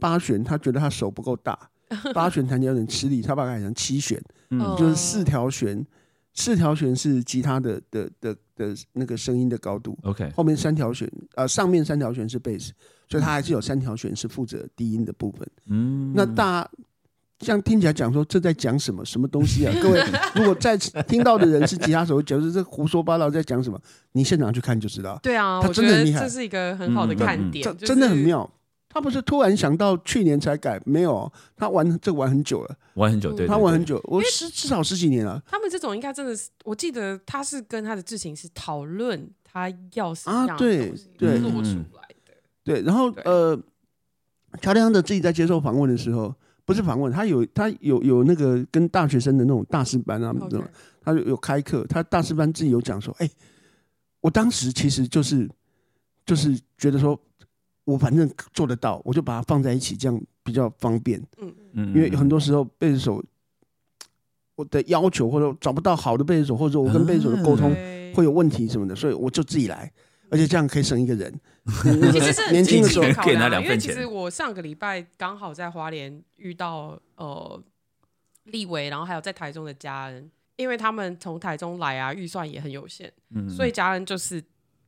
[0.00, 1.58] 八弦，他觉得他手不够大，
[2.12, 4.58] 八弦弹起来有点吃力，他把它改成七弦，嗯。
[4.76, 5.86] 就是四条弦，
[6.34, 12.72] 四条弦是吉他的的的的那个声音的高度，OK，后面三条弦，呃，上面三条弦是贝斯，
[13.08, 15.46] 所以它还是有三条弦是负责低音的部分。
[15.66, 16.70] 嗯，那大家
[17.38, 19.74] 这样听起来讲说这在讲什么什么东西啊？
[19.82, 20.02] 各位，
[20.34, 23.78] 如果在听到的人是吉他手，觉得这胡说八道在讲什么，
[24.12, 28.16] 你现场去看就知道，对啊，他我觉得真的很厉害这是一个很好的嗯看点，这就是真的很。
[28.16, 28.50] 妙。
[28.92, 35.42] 他不是突然想到去年才改，没有，他玩这玩很久了，玩很久，对，他玩很久，我十至少十几年了。
[35.46, 41.40] 他们这种应该真的是，我记得他是跟他的制琴师讨论他要什么样的啊对东西对。
[41.40, 42.32] 做出嗯来的。
[42.64, 43.58] 对，然后呃，
[44.60, 50.64] 乔梁的自己在接受访问的时候，不是访问，他有他有有那个跟大学生的那种大师班啊，这 OK 种
[51.00, 53.28] 他有有开课，他大师班自己有讲说，哎、
[54.20, 55.48] 我当时其实就是
[56.24, 57.18] 就是觉得说，
[57.84, 61.20] 我反正做得到，我就把它放在一起，这样比较方便。
[61.38, 63.22] 嗯嗯因为很多时候贝斯手
[64.54, 67.74] 我的要求或者找不到好的贝斯手，或者我跟贝斯手的沟通
[68.14, 69.90] 会有问题什么的，所以我就自己来，
[70.30, 71.32] 而且这样可以省一个人。
[72.12, 73.90] 其实是年轻的时候可以拿两份钱。
[73.90, 77.62] 因为其实我上个礼拜刚好在花莲遇到呃
[78.44, 83.48] 立伟，然后还有在台中的家人，因为他们从台中来啊，预算也很有限，嗯。
[83.48, 84.42] 所以家人就是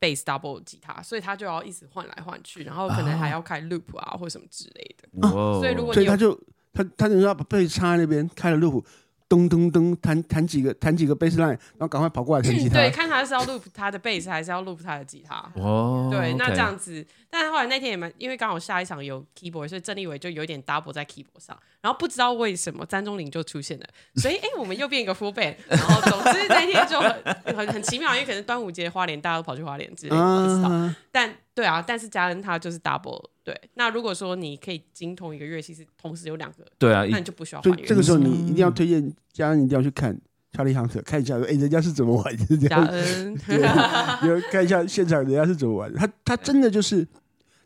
[0.05, 5.09] bass double 吉他，所以他就要一直换来换去，然后可能还要开 loop 啊或什么之类的。
[5.23, 6.39] 哇所以如果你所以他就
[6.73, 8.85] 他他等于要把贝斯插在那边，开了 loop，
[9.29, 12.75] 噔噔噔弹弹几个弹几个 bass line，然后赶快跑过来弹吉他。
[12.75, 15.51] 对，看他是要 loop 他的 bass 还是要 loop 他的吉他。
[15.55, 30.69] 哦，对，那这样子，但是后来那天也蛮，因为刚好下一场有 keyboard，所以郑立伟就有点 double 在 keyboard 上，然后不知道为什么詹中林就出现了， 所以哎、我们又变一个 full band，然后总之那天就很很很奇妙，因为可能端午节花莲大家都跑去花莲之类的，不知道。
[30.69, 33.59] 啊，但对啊，但是家人他就是 double，对。
[33.75, 37.89] 那如果说你可以精通一个乐器是同时有两个，对啊，那你就不需要所换乐器。
[37.89, 40.19] 这个时候你一定要推荐家人一定要去看
[40.53, 45.99] 查理亨特，看一下，哎，人家是怎么玩的，这嘉样恩， 对，有看一下现场人家是怎么玩的。
[45.99, 47.07] 他他真的就是，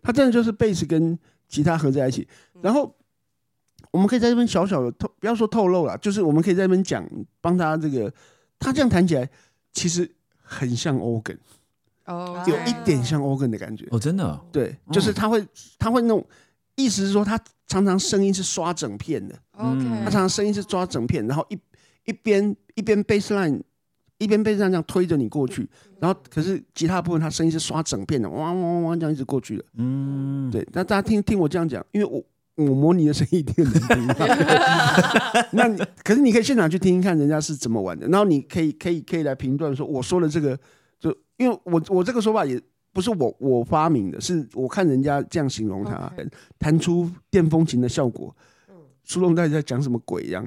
[0.03, 2.29] 他真的就是贝斯跟吉他合在一起。
[2.61, 2.95] 然后
[3.91, 7.09] 我们可以在这边小小的透，不要说透露了，就是我们可以在这边讲，
[7.41, 8.13] 帮他这个，
[8.59, 9.29] 他这样弹起来
[9.73, 10.11] 其实
[10.43, 11.39] 很像 organ，
[12.09, 13.87] 哦有一点像 organ 的感觉。
[13.91, 15.47] 哦，真的哦对，就是他会
[15.79, 16.25] 他会那种，
[16.75, 21.59] 意思是说他常常声音是刷整片的，OK，他常常声音是抓整片，然后一
[22.07, 23.61] 一边一边 bass line
[24.19, 25.69] 一边 bass line 这样推着你过去，
[26.01, 29.65] 然后可是吉他部分他声音是刷整片的，汪汪汪汪这样一直过去的。
[29.77, 32.25] 嗯，对，那大家听听我这样讲，因为我
[32.57, 35.47] 我模拟的声音一定很难听啊。
[35.53, 40.63] 那你可是你可以现场去听听看人家是怎么玩的，然后你可以可以可以来评断说我说的这个，就
[41.39, 42.61] 因为我我这个说法也
[42.93, 46.13] 不是我我发明的，是我看人家这样形容它，
[46.59, 48.35] 弹出电风琴的效果。
[49.05, 50.47] 苏东在在讲什么鬼一样？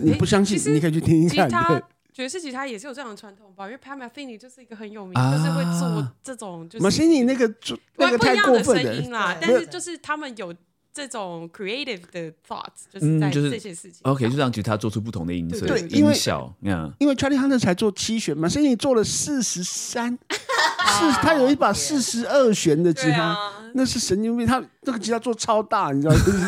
[0.00, 1.48] 你不相信你可以去听听看。
[1.48, 3.66] 吉他对，爵士吉他也是有这样的传统吧？
[3.66, 8.94] 因为 Pat Metheny 就是一个很有名，啊就是会做这种就是马西尼那个就那个太不一样的过分了。
[8.94, 9.36] 声音啦。
[9.40, 10.54] 但是就是他们有
[10.98, 14.00] 这种 creative 的 thoughts，就是在这些事情。
[14.02, 23.36] OK，就让吉他做出不同的音色、对因为音效，嗯，因为 Charlie Hunter 才做七弦，嘛，所以你做了四十三， 四他有一把四十二弦的吉他，啊，
[23.74, 24.44] 那是神经病。
[24.44, 26.20] 他这个吉他做超大，你知道吗？
[26.26, 26.38] 就 是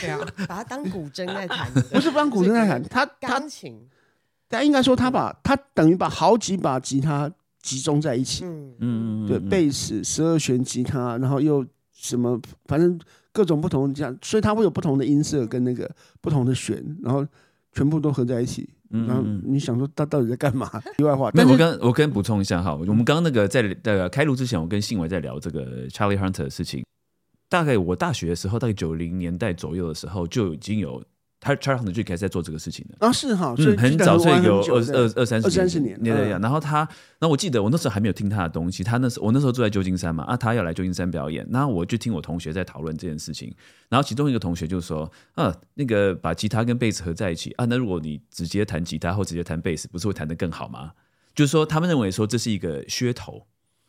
[0.00, 3.78] 对啊，把它当古筝在弹， 不是当古筝在弹，他他钢琴，
[4.48, 9.26] 但应该说他把他等于把好几把吉他集中在一起，嗯，嗯。
[9.26, 12.98] 对，贝斯、十二弦吉他，然后又什么，反正
[13.38, 15.88] 各种不同的这样，所以它会有不同的音色跟那个
[16.20, 17.24] 不同的弦，然后
[17.72, 18.68] 全部都合在一起。
[18.90, 20.68] 然后你想说他到底在干嘛？
[20.98, 26.84] 题外话，那我刚我跟补充一下哈，我们刚刚那个在呃开录之前，我跟信伟在聊这个 Charlie Hunter 的事情。
[27.48, 31.00] 大概我大学的时候，大概九零年代左右的时候，就已经有
[31.40, 33.06] 他 Charlie Hunter 就开始在做这个事情了。
[33.06, 36.32] 啊是哈，所以嗯，很早，所以有二二二三二三十年对对对。
[36.32, 36.88] 嗯然后他，
[37.20, 43.54] 那我记得我那时候还没有听他的东西，他那时候我那时候住在旧金山嘛，啊，他要来旧金山表演，那我就听我同学在讨论这件事情，
[43.88, 50.92] 然后其中一个同学就说，啊，那个把吉他跟贝斯合在一起啊，那如果你直接弹吉他或直接弹贝斯，不是会弹得更好吗？
[51.34, 53.46] 就是说，他们认为说这是一个噱头，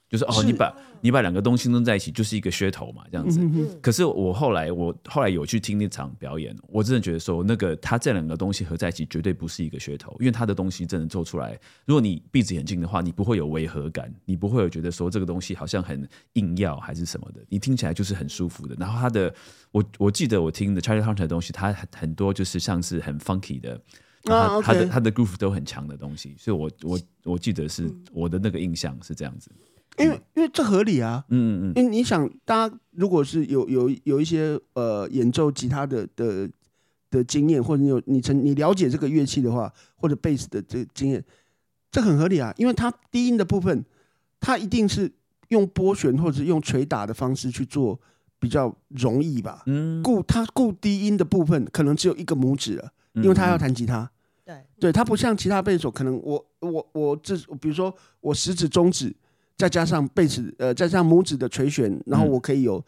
[0.10, 3.40] 就是哦，是你把你把两个东西弄在一起，就是一个噱头嘛，这样子。
[3.80, 18.76] 可是我后来我后来有去听那场表演，我真的觉得说，那个他这两个东西合在一起绝对不是一个噱头，因为他的东西真的做出来，如果你闭着眼睛的话，你不会有违和感，你不会有觉得说这个东西好像很硬要还是什么的，你听起来就是很舒服的。
[18.80, 19.32] 然后他的，
[19.72, 23.80] 我我记得我听的 Charlie Hunter 的东西，他很很多就是像是很 funky 的。
[24.22, 29.50] 他他的他的 groove 都很强的东西，所以我我我记得是我的那个印象是这样子。
[30.00, 36.50] 因为因为这合理啊，嗯嗯嗯，因为你想，大家如果是有有有一些呃演奏吉他的的
[37.10, 41.24] 的经验，或者你有你曾你了解这个乐器的话，或者贝斯的这个经验，
[41.92, 43.84] 这很合理啊，因为它低音的部分，
[44.40, 45.12] 它一定是
[45.50, 48.00] 用拨弦或者是用捶打的方式去做
[48.40, 49.64] 比较容易吧。
[49.66, 54.10] 嗯，顾它固低音的部分，可能只有一个拇指了，因为他要弹吉他。
[54.46, 59.16] 对，对，它不像其他贝斯手，可能我我我这比如说我食指、中指，
[59.60, 62.84] 再加上贝子呃，再加上拇指的垂弦，然后嗯我可以有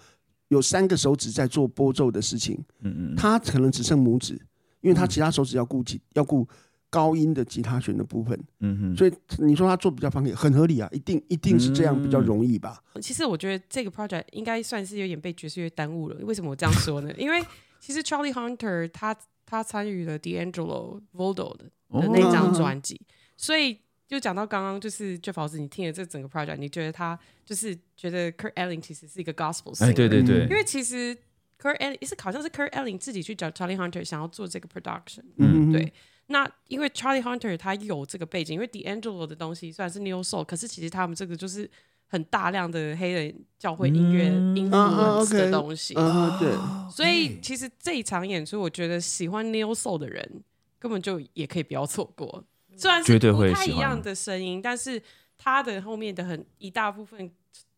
[0.48, 2.56] 有三个手指在做拨奏的事情。
[2.80, 4.34] 嗯嗯嗯，他可能只剩拇指，
[4.80, 6.48] 因为他其他手指要顾及要顾
[6.90, 12.82] 高音的吉他弦的部分，嗯哼，所以你说他做比较方便，很合理啊，一定一定是这样比较容易吧？
[13.02, 16.16] 其实我觉得这个 project 应该算是有点被爵士乐耽误了。
[16.24, 17.14] 为什么我这样说呢？
[17.20, 17.44] 因为
[17.82, 19.14] 其实 Charlie Hunter 他
[19.46, 23.00] 他参与了 D'Angelo Voldo 的的那张专辑，
[23.36, 23.78] 所以
[24.12, 30.42] 就讲到刚刚就是 Jeff 老师，你听了这整个 project，你觉得他就是觉得 Kurt Elling 其实是一个 gospel singer，哎，对对对。
[30.42, 31.16] 因，为其实
[31.58, 35.94] Kurt Elling 是好像是 Kurt Elling 自己去找 Charlie Hunter 想要做这个 production，嗯，对。
[36.28, 41.70] 那因为 Charlie Hunter 他有这个背景，因为 D'Angelo 的东西虽然是 New Soul，可是其实他们这个就是
[42.08, 44.72] 很大量的黑人教会音乐嗯。
[44.72, 45.94] 啊啊 influence，OK 的东西。
[45.96, 46.52] 啊，对，
[46.92, 50.44] 所以其实这一场演出，我觉得喜欢 New Soul 的人
[50.78, 52.44] 根本就也可以不要错过。
[52.82, 55.02] 虽然是绝对不会喜欢太一样的声音，但是
[55.38, 57.30] 它的后面的很一大部分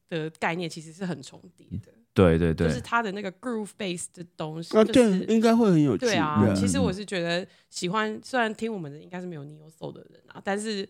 [0.10, 4.78] 的概念其实是很重叠的，对对对就是，它的那个 groove base 的东西。
[4.78, 6.06] 啊，对，应该会很有趣。
[6.06, 10.88] 对啊，对其实我是觉得喜欢，虽然听我们的应该是没有 Neo Soul 的人啊，但是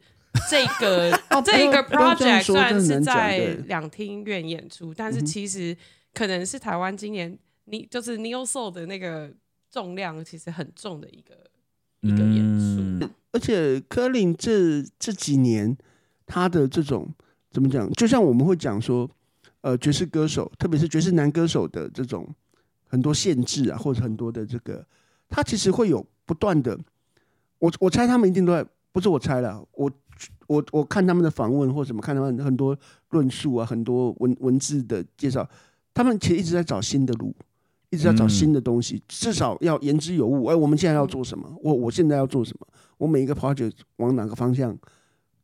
[0.49, 1.11] 这个
[1.45, 5.75] 这个 project 虽然是在两厅院演出，但是其实
[6.13, 9.31] 可能是台湾今年你就是 Neo Soul 的那个
[9.71, 11.35] 重量其实很重的一个
[12.01, 13.09] 一个演出。
[13.33, 15.75] 嗯而且科林这这几年
[16.25, 17.11] 他的这种
[17.49, 19.09] 怎么讲，就像我们会讲说，
[19.61, 22.27] 呃，爵士歌手，特别是爵士男歌手的这种
[22.87, 24.85] 很多限制啊，或者很多的这个，
[25.29, 26.79] 他其实会有不断的，
[27.57, 29.91] 我我猜他们一定都在，不是我猜了，我
[30.45, 32.77] 我我看他们的访问或什么，看他们很多
[33.09, 35.49] 论述啊，很多文文字的介绍，
[35.91, 37.35] 他们其实一直在找新的路。
[37.89, 40.45] 一直在找嗯新的东西，至少要言之有物。
[40.45, 41.47] 哎，我们现在要做什么？
[41.61, 42.67] 我我现在要做什么？
[43.03, 44.77] 我每一个 project 往哪个方向，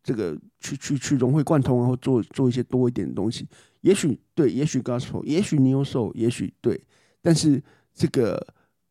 [0.01, 3.45] 这个去去去融会贯通，然后做做一些多一点的东西。
[3.81, 6.81] 也许对，也许 gospel，也许 neo soul，也许对，
[7.21, 7.61] 但是
[7.93, 8.41] 这个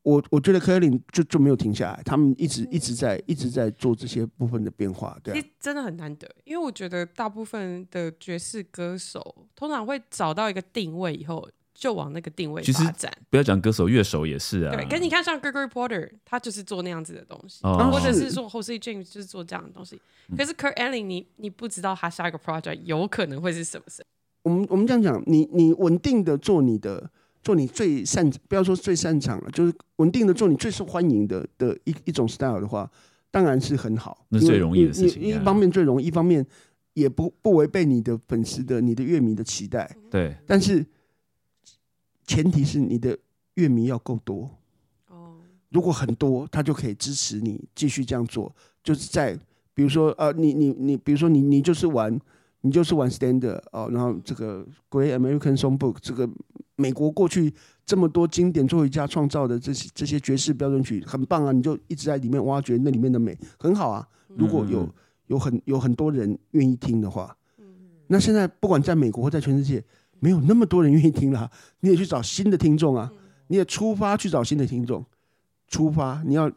[0.03, 5.35] 我我觉得科林就就没有停下来，他们一直一直在一直在做这些部分的变化，对、啊。
[5.35, 11.49] 其实，真的很难得，因为我觉得大部分的爵士歌手通常会找到一个定位以后，
[11.79, 13.13] 就往那个定位其实发展。
[13.31, 14.75] 不要讲歌手，乐手也是啊。
[14.75, 20.01] 对，可是你看，像 Gregory Porter，他就是做那样子的东西，哦或者是是说 Jose James 就是做这样的东西。
[20.37, 24.05] 可是 Kurt Elling，你你不知道他下一个 project 有可能会是什么事。
[24.43, 27.09] 我们我们这样讲，你你稳定的做你的
[27.45, 32.91] 做你最擅，不要说最擅长了，就是稳定的做你最受欢迎的的一一种 style 的话，
[33.31, 36.45] 当然是很好，那是最容易的事情啊你你一方面最容易，一方面
[36.95, 40.85] 也不不违背你的粉丝的、你的乐迷的期待，对，但是
[42.29, 43.19] 前提是你的
[43.55, 44.49] 乐迷要够多。
[45.09, 45.35] 哦，
[45.71, 48.55] 如果很多，他就可以支持你继续这样做。
[48.85, 49.37] 就是在
[49.73, 52.17] 比如说呃，你你你，比如说你你就是玩
[52.61, 56.29] 你就是玩 standard 哦，然后这个 Great American Songbook 这个
[56.77, 57.53] 美国过去
[57.87, 64.07] 这么多经典作曲家创造的这些这些爵士标准曲很棒啊，你就一直在里面挖掘那里面的美，很好啊。
[64.29, 64.93] 如果有嗯
[65.29, 67.37] 有很有很多人愿意听的话，
[68.07, 69.85] 那现在不管在美国或在全世界，
[70.21, 71.51] 没有那么多人愿意听了，
[71.81, 73.13] 你也去找新的听众啊，
[73.49, 75.05] 你也出发去找新的听众，
[75.69, 76.51] 出发你要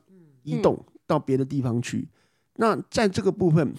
[0.43, 2.07] 移动到别的地方去。
[2.55, 3.74] 那在这个部分，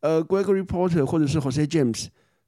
[0.00, 2.06] 呃，Gregory Porter 或者是 Jose James，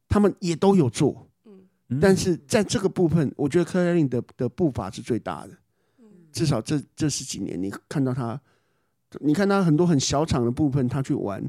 [0.09, 1.99] 他们也都有做，嗯。
[2.01, 5.57] 但是在这个部分，我觉得科林的的步伐是最大的，
[6.33, 8.41] 至少这这十几年，你看到他，
[9.21, 11.43] 你看他很多很小场的部分，他去玩，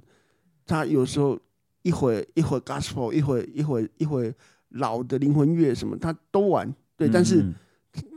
[0.66, 1.40] 他有时候
[1.84, 4.34] 一会儿一会儿 gospel，一会儿一会儿一会儿
[4.70, 7.54] 老的灵魂乐什么，他都玩，对，但是嗯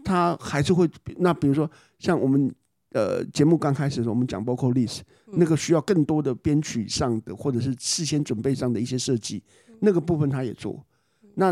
[0.05, 2.55] 他还是会，那比如说像我们
[2.91, 9.43] 呃节目刚开始的时候，我们讲 vocal list，、那个需要更多的编曲上的或者是事先准备上的一些设计，
[9.81, 10.85] 那个部分他也做。
[11.35, 11.47] 那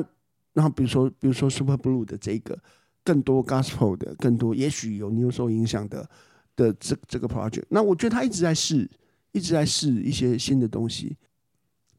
[0.52, 2.58] 然后比如说比如说 Super Blue 的这个
[3.02, 6.06] 更多 gospel 的，更多也许有 New Soul 影响的
[6.54, 8.88] 的这这个 project，那我觉得他一直在试，
[9.32, 11.16] 一直在试一些新的东西。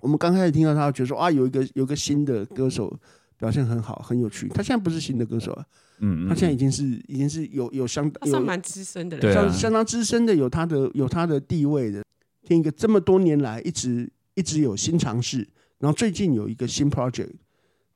[0.01, 2.93] 我们刚开始听到他，觉得说啊，有一个有一个新的歌手
[3.37, 4.47] 表现很好，很有趣。
[4.49, 5.65] 他现在不是新的歌手啊，
[5.99, 9.33] 嗯，他现在已经是已经是有有相当他算蛮资深的了。
[9.33, 12.03] 相相当资深的，有他的有他的地位的。
[12.43, 15.47] 听一个这么多年来一直一直有新尝试，
[15.77, 17.29] 然后最近有一个新 project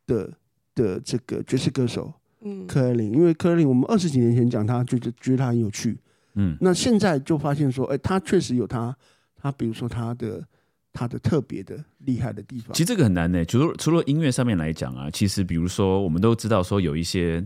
[0.06, 0.32] 的
[0.76, 5.98] 的这个爵士歌手嗯，科林，因为科林我们二十几年前讲他，觉得觉得他很有趣，
[6.36, 8.96] 嗯那现在就发现说，哎，他确实有他
[9.36, 10.48] 他比如说他的
[10.96, 12.80] 他的特别的厉害的地方其。
[12.80, 13.44] 实这个很难呢。
[13.46, 17.46] 除了除了音乐上面来讲啊，其实比如说我们都知道说有一些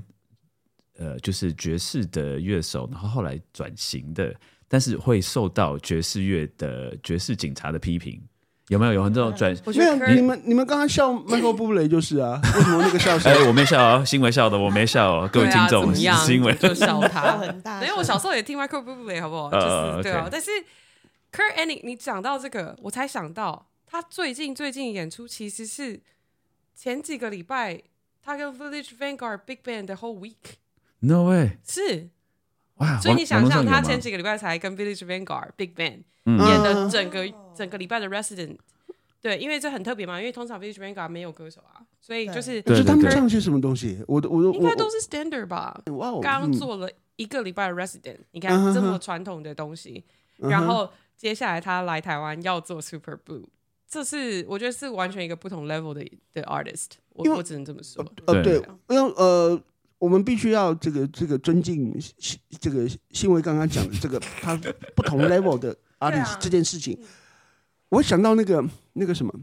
[0.99, 4.33] 呃，就是爵士的乐手，然后后来转型的，
[4.67, 8.21] 但是会受到爵士乐的爵士警察的批评，
[8.67, 8.93] 有没有？
[8.93, 9.49] 有很多种转。
[9.51, 13.31] 没 有我觉得，你们你们刚刚笑 Michael Bublé 就是啊，为什么那个笑声？
[13.33, 19.47] 哎，我没笑哦，新闻笑的，我没笑哦，各位听众，新闻就笑他 很大因为我小时候也听 Michael Bublé，好不好？
[19.49, 20.51] 呃就是对啊但是
[21.31, 26.01] Kurt Anning，你讲到这个，我才想到他最近最近演出其实是
[26.75, 27.81] 前几个礼拜
[28.21, 32.09] 他跟 Village Vanguard Big Band 的 whole week，No way，是，
[32.75, 32.99] 哇！
[32.99, 36.37] 所以你想象他前前几个礼拜才跟 Village Vanguard Big Band 嗯。
[36.39, 38.57] 演的整个整个礼拜的 Resident，
[39.21, 44.03] 对，因为这很特别嘛，因为通常 Village Vanguard 没有歌手啊，所以就是对可是他们对唱些什么东西？
[44.07, 45.81] 我都我都应该都是 standard 吧。
[45.91, 50.03] 哇哦，刚做了一个礼拜的 resident，你嗯看这么传统的东西，
[50.39, 53.43] 嗯然后接下来他来台湾要做 Super Blue，
[53.85, 56.01] 这是我觉得是完全一个不同 level 的
[56.33, 58.01] 的 artist，我因为我只能这么说。
[58.25, 59.61] 呃对对，因为呃，
[59.97, 61.93] 我们必须要这个这个尊敬
[62.61, 64.55] 这个新维刚刚讲的这个 他
[64.95, 66.37] 不同 level 的 artist 啊。
[66.39, 66.97] 这件事情，
[67.89, 68.63] 我想到那个
[68.93, 69.33] 那个什么，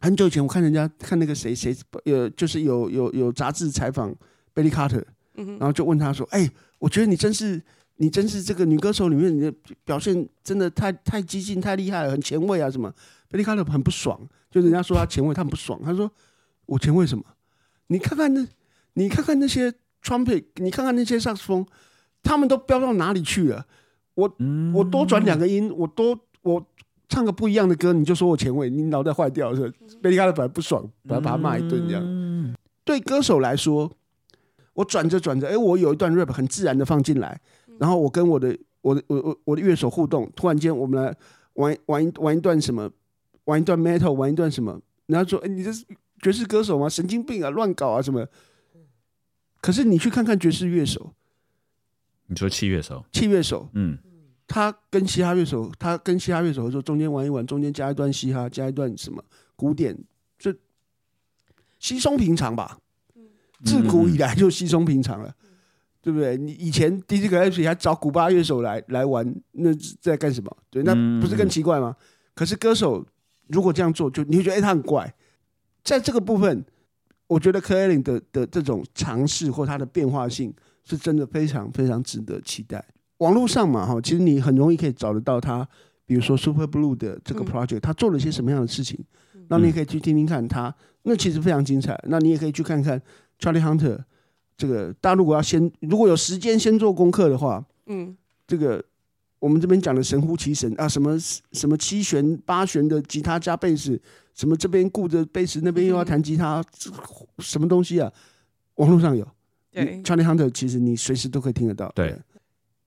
[0.00, 1.74] 很久以前我看人家看那个谁谁
[2.04, 4.14] 呃，就是有有有杂志采访
[4.54, 5.02] Billy Carter，
[5.34, 7.60] 嗯然后就问他说：“哎、我觉得你真是
[7.96, 12.92] 你真是这个女歌手里面你的表现真的太太激进、太厉害了，很前卫啊什么。”
[13.30, 14.20] Billy Carter 很不爽，
[14.50, 15.80] 就人家说他前卫，他很不爽。
[15.84, 16.10] 他说
[16.66, 17.24] ：“我前卫什么？
[17.88, 18.46] 你看看那，
[18.94, 19.72] 你看看那些
[20.02, 21.66] trumpet，你看看那些萨克斯风，
[22.22, 23.66] 他们都飙到哪里去了？
[24.14, 24.32] 我
[24.72, 26.64] 我多转两个音，我多我
[27.08, 32.02] 唱个不一样的歌，你就说我前卫，你脑袋坏掉了是吧？Billy Carter 本来不爽，本来把他骂一顿这样。
[32.04, 33.90] 嗯对歌手来说，
[34.74, 37.40] 我转着转着，哎，我有一段 rap 很自然的放进来，
[37.78, 41.16] 然后我跟我的我的我我我的乐手互动，突然间我们来
[41.54, 42.90] 玩玩一玩一段什么，
[43.44, 45.84] 玩一段 metal，玩一段什么，然后说，哎，你这是
[46.20, 46.88] 爵士歌手吗？
[46.88, 48.26] 神经病啊，乱搞啊什么？
[49.60, 51.14] 可是你去看看爵士乐手、
[52.26, 53.98] 你说器乐手，器乐手，嗯，
[54.46, 59.24] 他跟嘻哈乐手，他跟嘻哈乐手合作，中间玩一玩，中间加一段嘻哈，加一段什么
[59.56, 59.96] 古典，
[60.38, 60.54] 就
[61.78, 62.78] 稀松平常吧。
[63.64, 65.34] 自古以来就稀松平常了，
[66.04, 66.36] 对不对？
[66.36, 69.70] 你以前 DJ Gillespie 还找古巴乐手来来玩，那
[70.02, 70.54] 在干什么？
[70.68, 71.96] 对，那嗯不是更奇怪吗？
[72.34, 73.02] 可是歌手
[73.48, 75.14] 如果这样做，就你会觉得哎、他很怪。
[75.82, 76.62] 在这个部分，
[77.26, 80.52] 我觉得 k e l l i n 的的这种尝试或他的变化性，
[80.84, 82.84] 是真的非常非常值得期待。
[83.18, 85.66] 网络上嘛，哈，其实你很容易可以找得到他，
[86.04, 89.02] 比如说 Super Blue 的这个嗯 project，、他做了些什么样的事情，
[89.48, 90.74] 那你也可以去听听看他，
[91.04, 91.98] 那其实非常精彩。
[92.08, 93.00] 那你也可以去看看
[93.38, 93.98] Charlie Hunter
[94.56, 98.84] 这个，大家如果要先如果有时间先做功课的话，嗯，这个
[99.38, 101.18] 我们这边讲的神乎其神啊，什么
[101.52, 104.00] 什么七弦八弦的吉他加贝斯，
[104.34, 106.90] 什么这边顾着贝斯，那边又要弹吉他，这
[107.38, 108.12] 什么东西啊？
[108.76, 109.26] 网络上有。
[109.70, 111.90] 对，Charlie Hunter 其实你随时都可以听得到。
[111.96, 112.16] 对，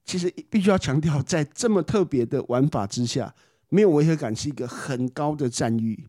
[0.05, 3.35] 其实必须要强调，在这么特别的玩法之下，
[3.67, 6.07] 没有违和感是一个很高的赞誉。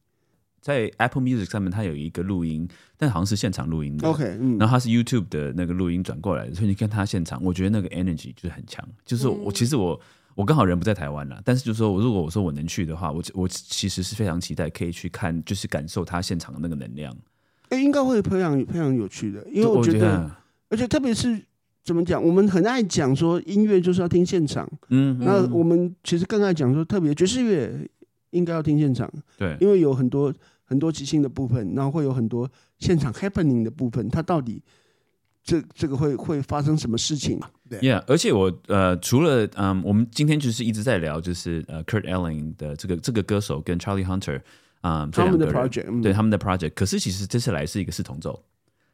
[0.61, 4.09] 在 Apple Music 上面，它有一个录音，但好像是现场录音的。
[4.09, 8.87] OK，嗯，然后它是 YouTube 的那个录音转过来的，所以你看它现场，我觉得那个 energy 就是很强。
[9.05, 9.99] 就是我、嗯其实我
[10.35, 17.17] 我刚好人不在台湾啦，但是就是说我如果我说我能去的话，我我其实是非常期待可以去看，就是感受他现场的那个能量。
[17.71, 20.37] 哎，应该会非常非常有趣的，因为我我觉得，得，
[20.71, 21.39] 而且特别是
[21.85, 27.71] 怎么讲，我们很爱讲说音乐就是要听现场，嗯，那我们其实更爱讲说，特别爵士乐
[28.31, 30.33] 应该要听现场，对，因为有很多
[30.65, 34.63] 很多即兴的部分，然后会有很多现场 happening 的部分，它到底
[35.43, 37.41] 这这个会会发生什么事情？
[37.71, 37.79] 对。
[37.81, 44.41] Yeah，而且我呃，除了嗯，我们今天就是一直在聊，就是呃，Kurt Elling 的这个这个歌手跟 Charlie Hunter
[44.81, 46.03] 啊、这他们的 project，嗯。
[46.03, 46.73] 对他们的 project。
[46.75, 48.45] 可是其实这次来是一个四重奏，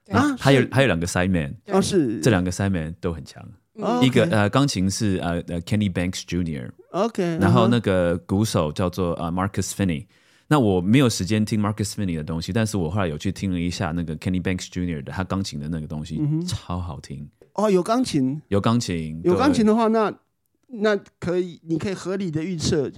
[0.05, 0.69] 对啊还有是。
[0.71, 2.21] 还有两个 side man，对哦是。
[2.21, 3.45] 这两个 side man 都很强。
[3.75, 10.07] 哦一个呃钢琴是呃呃 Kenny Banks Jr.，OK，然后那个鼓手叫做呃 Marcus Finney。
[10.47, 15.03] 那我没有时间听 Marcus Finney 的东西，但是我后来有去听了一下那个 Kenny Banks Jr.
[15.03, 17.29] 的他钢琴的那个东西，嗯超好听。
[17.55, 20.13] 哦有钢琴，有钢琴，有钢琴的话，那
[20.69, 22.91] 那可以，你可以合理的预测，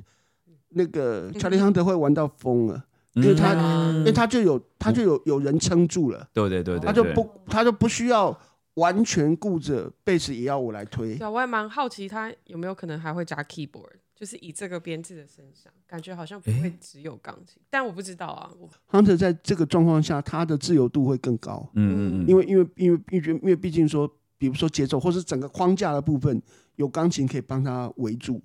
[0.71, 2.85] 那个 Charlie Hunter 会玩到疯了，
[3.15, 3.99] 因为他嗯。
[3.99, 8.39] 因为他就有他就有有人撑住了，对对对对，对他就不他就不需要
[8.77, 11.27] 完全顾着贝斯也要我来推对。
[11.27, 18.51] 啊，我也蛮好奇他有没有可能还会加 keyboard，就是以这个编制的身上，感觉好像不会只有钢琴，但我不知道啊。
[18.91, 26.41] Hunter 在这个状况下，他的自由度会更高，嗯嗯嗯，因为因为因为因为因为毕竟说，比如说节奏或是整个框架的部分，
[26.77, 28.43] 有钢琴可以帮他围住，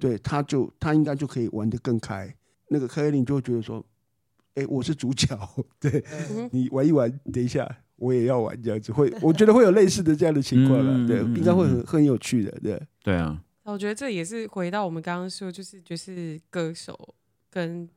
[0.00, 2.34] 对，他就他应该就可以玩得更开。
[2.68, 3.84] 那个柯林就会觉得说，
[4.54, 5.38] 哎，我是主角，
[5.78, 7.64] 对嗯你玩一玩，等一下
[7.96, 12.80] 我也要玩这样子，会 我觉得会有类似的这样的情况了，对，应该会很很有趣的，对。
[13.02, 17.14] 对啊，我觉得这也是回到我们刚刚说，就是就是歌手
[17.50, 17.88] 跟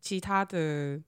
[0.00, 1.00] 其他的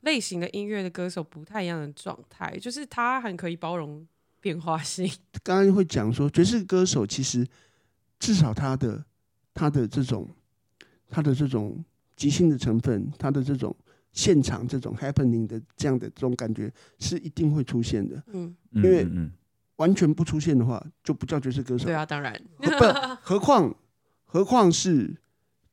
[0.00, 4.06] 类型的音乐的歌手不太一样的状态，就是他很可以包容
[4.40, 5.10] 变化性。
[5.42, 7.46] 刚刚会讲说，爵士歌手其实
[8.18, 9.04] 至少他的
[9.54, 10.28] 他的这种
[11.08, 11.84] 他的这种
[12.16, 13.74] 即兴的成分，他的这种
[14.14, 18.22] 现场这种 happening 的这样的这种感觉是一定会出现的。
[18.32, 19.30] 嗯，因为嗯
[19.76, 21.84] 完全不出现的话，就不叫爵士歌手。
[21.84, 22.84] 对啊，当然，何不，
[23.20, 23.74] 何况
[24.24, 25.12] 何况是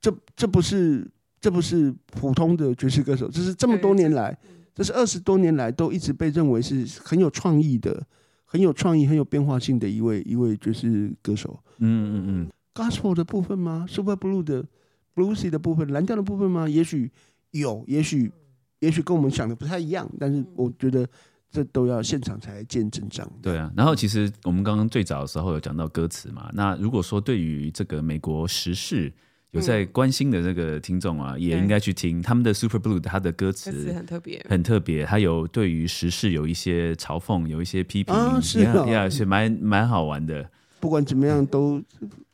[0.01, 1.07] 这这不是
[1.39, 4.35] 这不是普通的爵士歌手，这是这么多年来，
[4.73, 8.03] 这是二十多年来都一直被认为是很有创意的、
[8.45, 11.59] 很有创意、很有变化性的一位一位爵士歌手。
[11.77, 14.65] 嗯嗯嗯，Gospel 的部分吗？Super Blue 的
[15.13, 16.67] Bluesy 的部分，蓝调的部分吗？
[16.67, 17.11] 也许
[17.51, 18.31] 有，也许
[18.79, 21.07] 也许跟我们想的不太一样，但是我觉得
[21.51, 23.29] 这都要现场才见真章。
[23.41, 23.71] 对啊。
[23.75, 29.11] 然后其实我们刚刚最早的时候有讲到歌词嘛，那如果说对于这个美国时事
[29.51, 34.45] 有在关心的这个听众啊，也应该去听他们的 Super Blue，他的歌歌词词很特别。
[34.47, 40.49] 很特别，他有对于时事有一些嘲讽，有一些批评，啊是哦呀，是蛮蛮好玩的。
[40.79, 41.83] 不管怎么样，都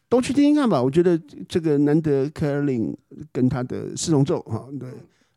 [0.10, 0.82] 都去听听看吧。
[0.82, 2.96] 我觉得这个难得，Carlin
[3.32, 4.90] 跟他的四重奏哈，对，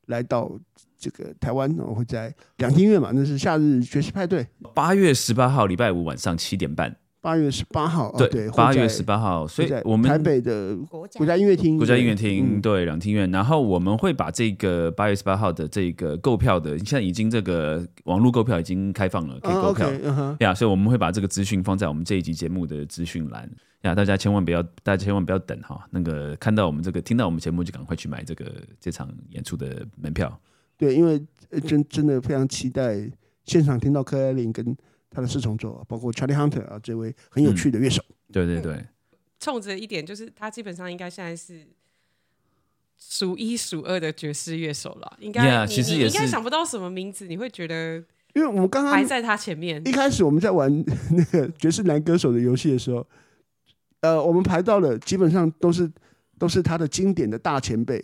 [0.06, 0.50] 来到
[0.98, 19.90] 这个台湾，我会在两厅院嘛，那是夏日爵士派对，八月十八号礼拜五晚上七点半，八月十八号，哦、对对，，八月十八号，所以我们台北的国家音乐厅，国家音乐对厅、嗯对两厅院，然后我们会把这个八月十八号的这个购票的，现在已经这个网络购票已经开放了，可以啊购票。
[20.14, 23.50] 哼，呀，所以我们会把这个资讯放在我们这一集节目的资讯栏
[23.82, 28.46] 呀，大家千万不要，大家千万不要等哈，那个看到我们这个听到我们节目就赶快去买这个
[28.80, 30.40] 这场演出的门票。
[30.78, 32.98] 对，因为呃真真的非常期待
[33.44, 34.74] 现场听到柯艾琳跟
[35.10, 38.02] 他的四重奏啊，包括 Charlie Hunter 啊这位很有趣的乐手。
[38.32, 38.84] 对对对，
[39.40, 41.66] 冲着一点，就是他基本上应该现在是
[42.98, 45.16] 数一数二的爵士乐手了。
[45.18, 47.96] 应该 Yeah，你你应该其实也是想不到什么名字，你会觉得
[48.34, 49.90] 因为我们刚刚排在他前面一。
[49.90, 53.04] 开始我们在玩那个爵士男歌手的游戏的时候，
[54.00, 55.90] 呃，我们排到了基本上都是
[56.38, 58.00] 都是他的经典的大前辈，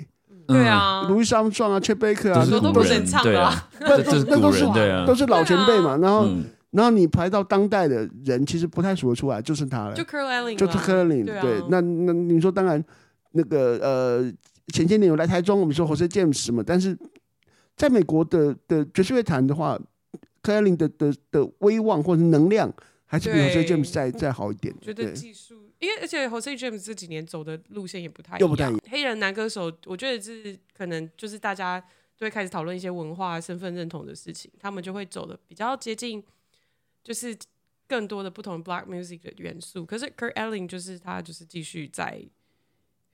[0.48, 5.06] 对啊，路易斯昂壮啊、切贝克啊，都是都不能，唱对啊的啊，这这是古那都是人，对啊。
[5.06, 5.96] 都，是老前辈嘛。
[5.98, 10.02] 然后嗯，然后你排到当代的人，其实不太数得出来，就是他了就。
[10.04, 12.84] Curl Elling，就是啦 c u r l i n 对啊对，那那你说当然
[13.32, 14.32] 那个呃
[14.74, 16.96] 前些年有来台中，我们说 Jose James 什么，但是
[17.76, 19.78] 在美国的的爵士乐坛的话
[20.42, 22.72] c u r l i n 的的的威望或者能量
[23.06, 24.74] 还是比对 Jose James 再再好一点。
[24.80, 28.80] 觉得技术，因为而且 Jose James 这几年走的路线也不太一样又不太一样。
[28.90, 31.80] 黑人男歌手，我觉得是可能就是大家
[32.16, 36.22] 就会开始讨论一些文化、身份认同的事情，他们就会走的比较接近，
[37.06, 37.38] 就是
[37.86, 39.86] 更多的不同 Black music 的元素。
[39.86, 42.20] 可是 Kurt Elling 就是他就是继续在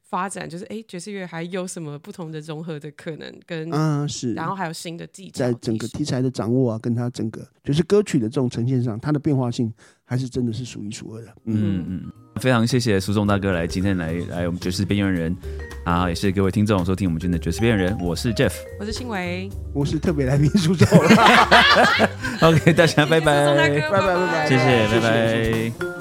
[0.01, 4.32] 发展，就是哎爵士乐还有什么不同的融合的可能，跟、嗯，是。
[4.32, 9.70] 然后还有新的技巧，在整个题材的掌握啊，跟他整个就是歌曲的这种呈现上，它的变化性
[10.05, 11.36] 还是真的是数一数二的。
[11.45, 15.36] 嗯，嗯嗯，非常谢谢苏仲大哥来今天来来我们爵士边缘人
[15.84, 18.52] 啊，也是各位听众收听我们今天的爵士边缘人，我是 Jeff。
[18.80, 20.86] 我是新维，我是特别来宾苏仲，
[22.40, 23.44] OK，大家拜拜。
[23.44, 24.48] 哥，拜拜拜拜。
[24.48, 25.91] 谢谢，谢谢拜拜。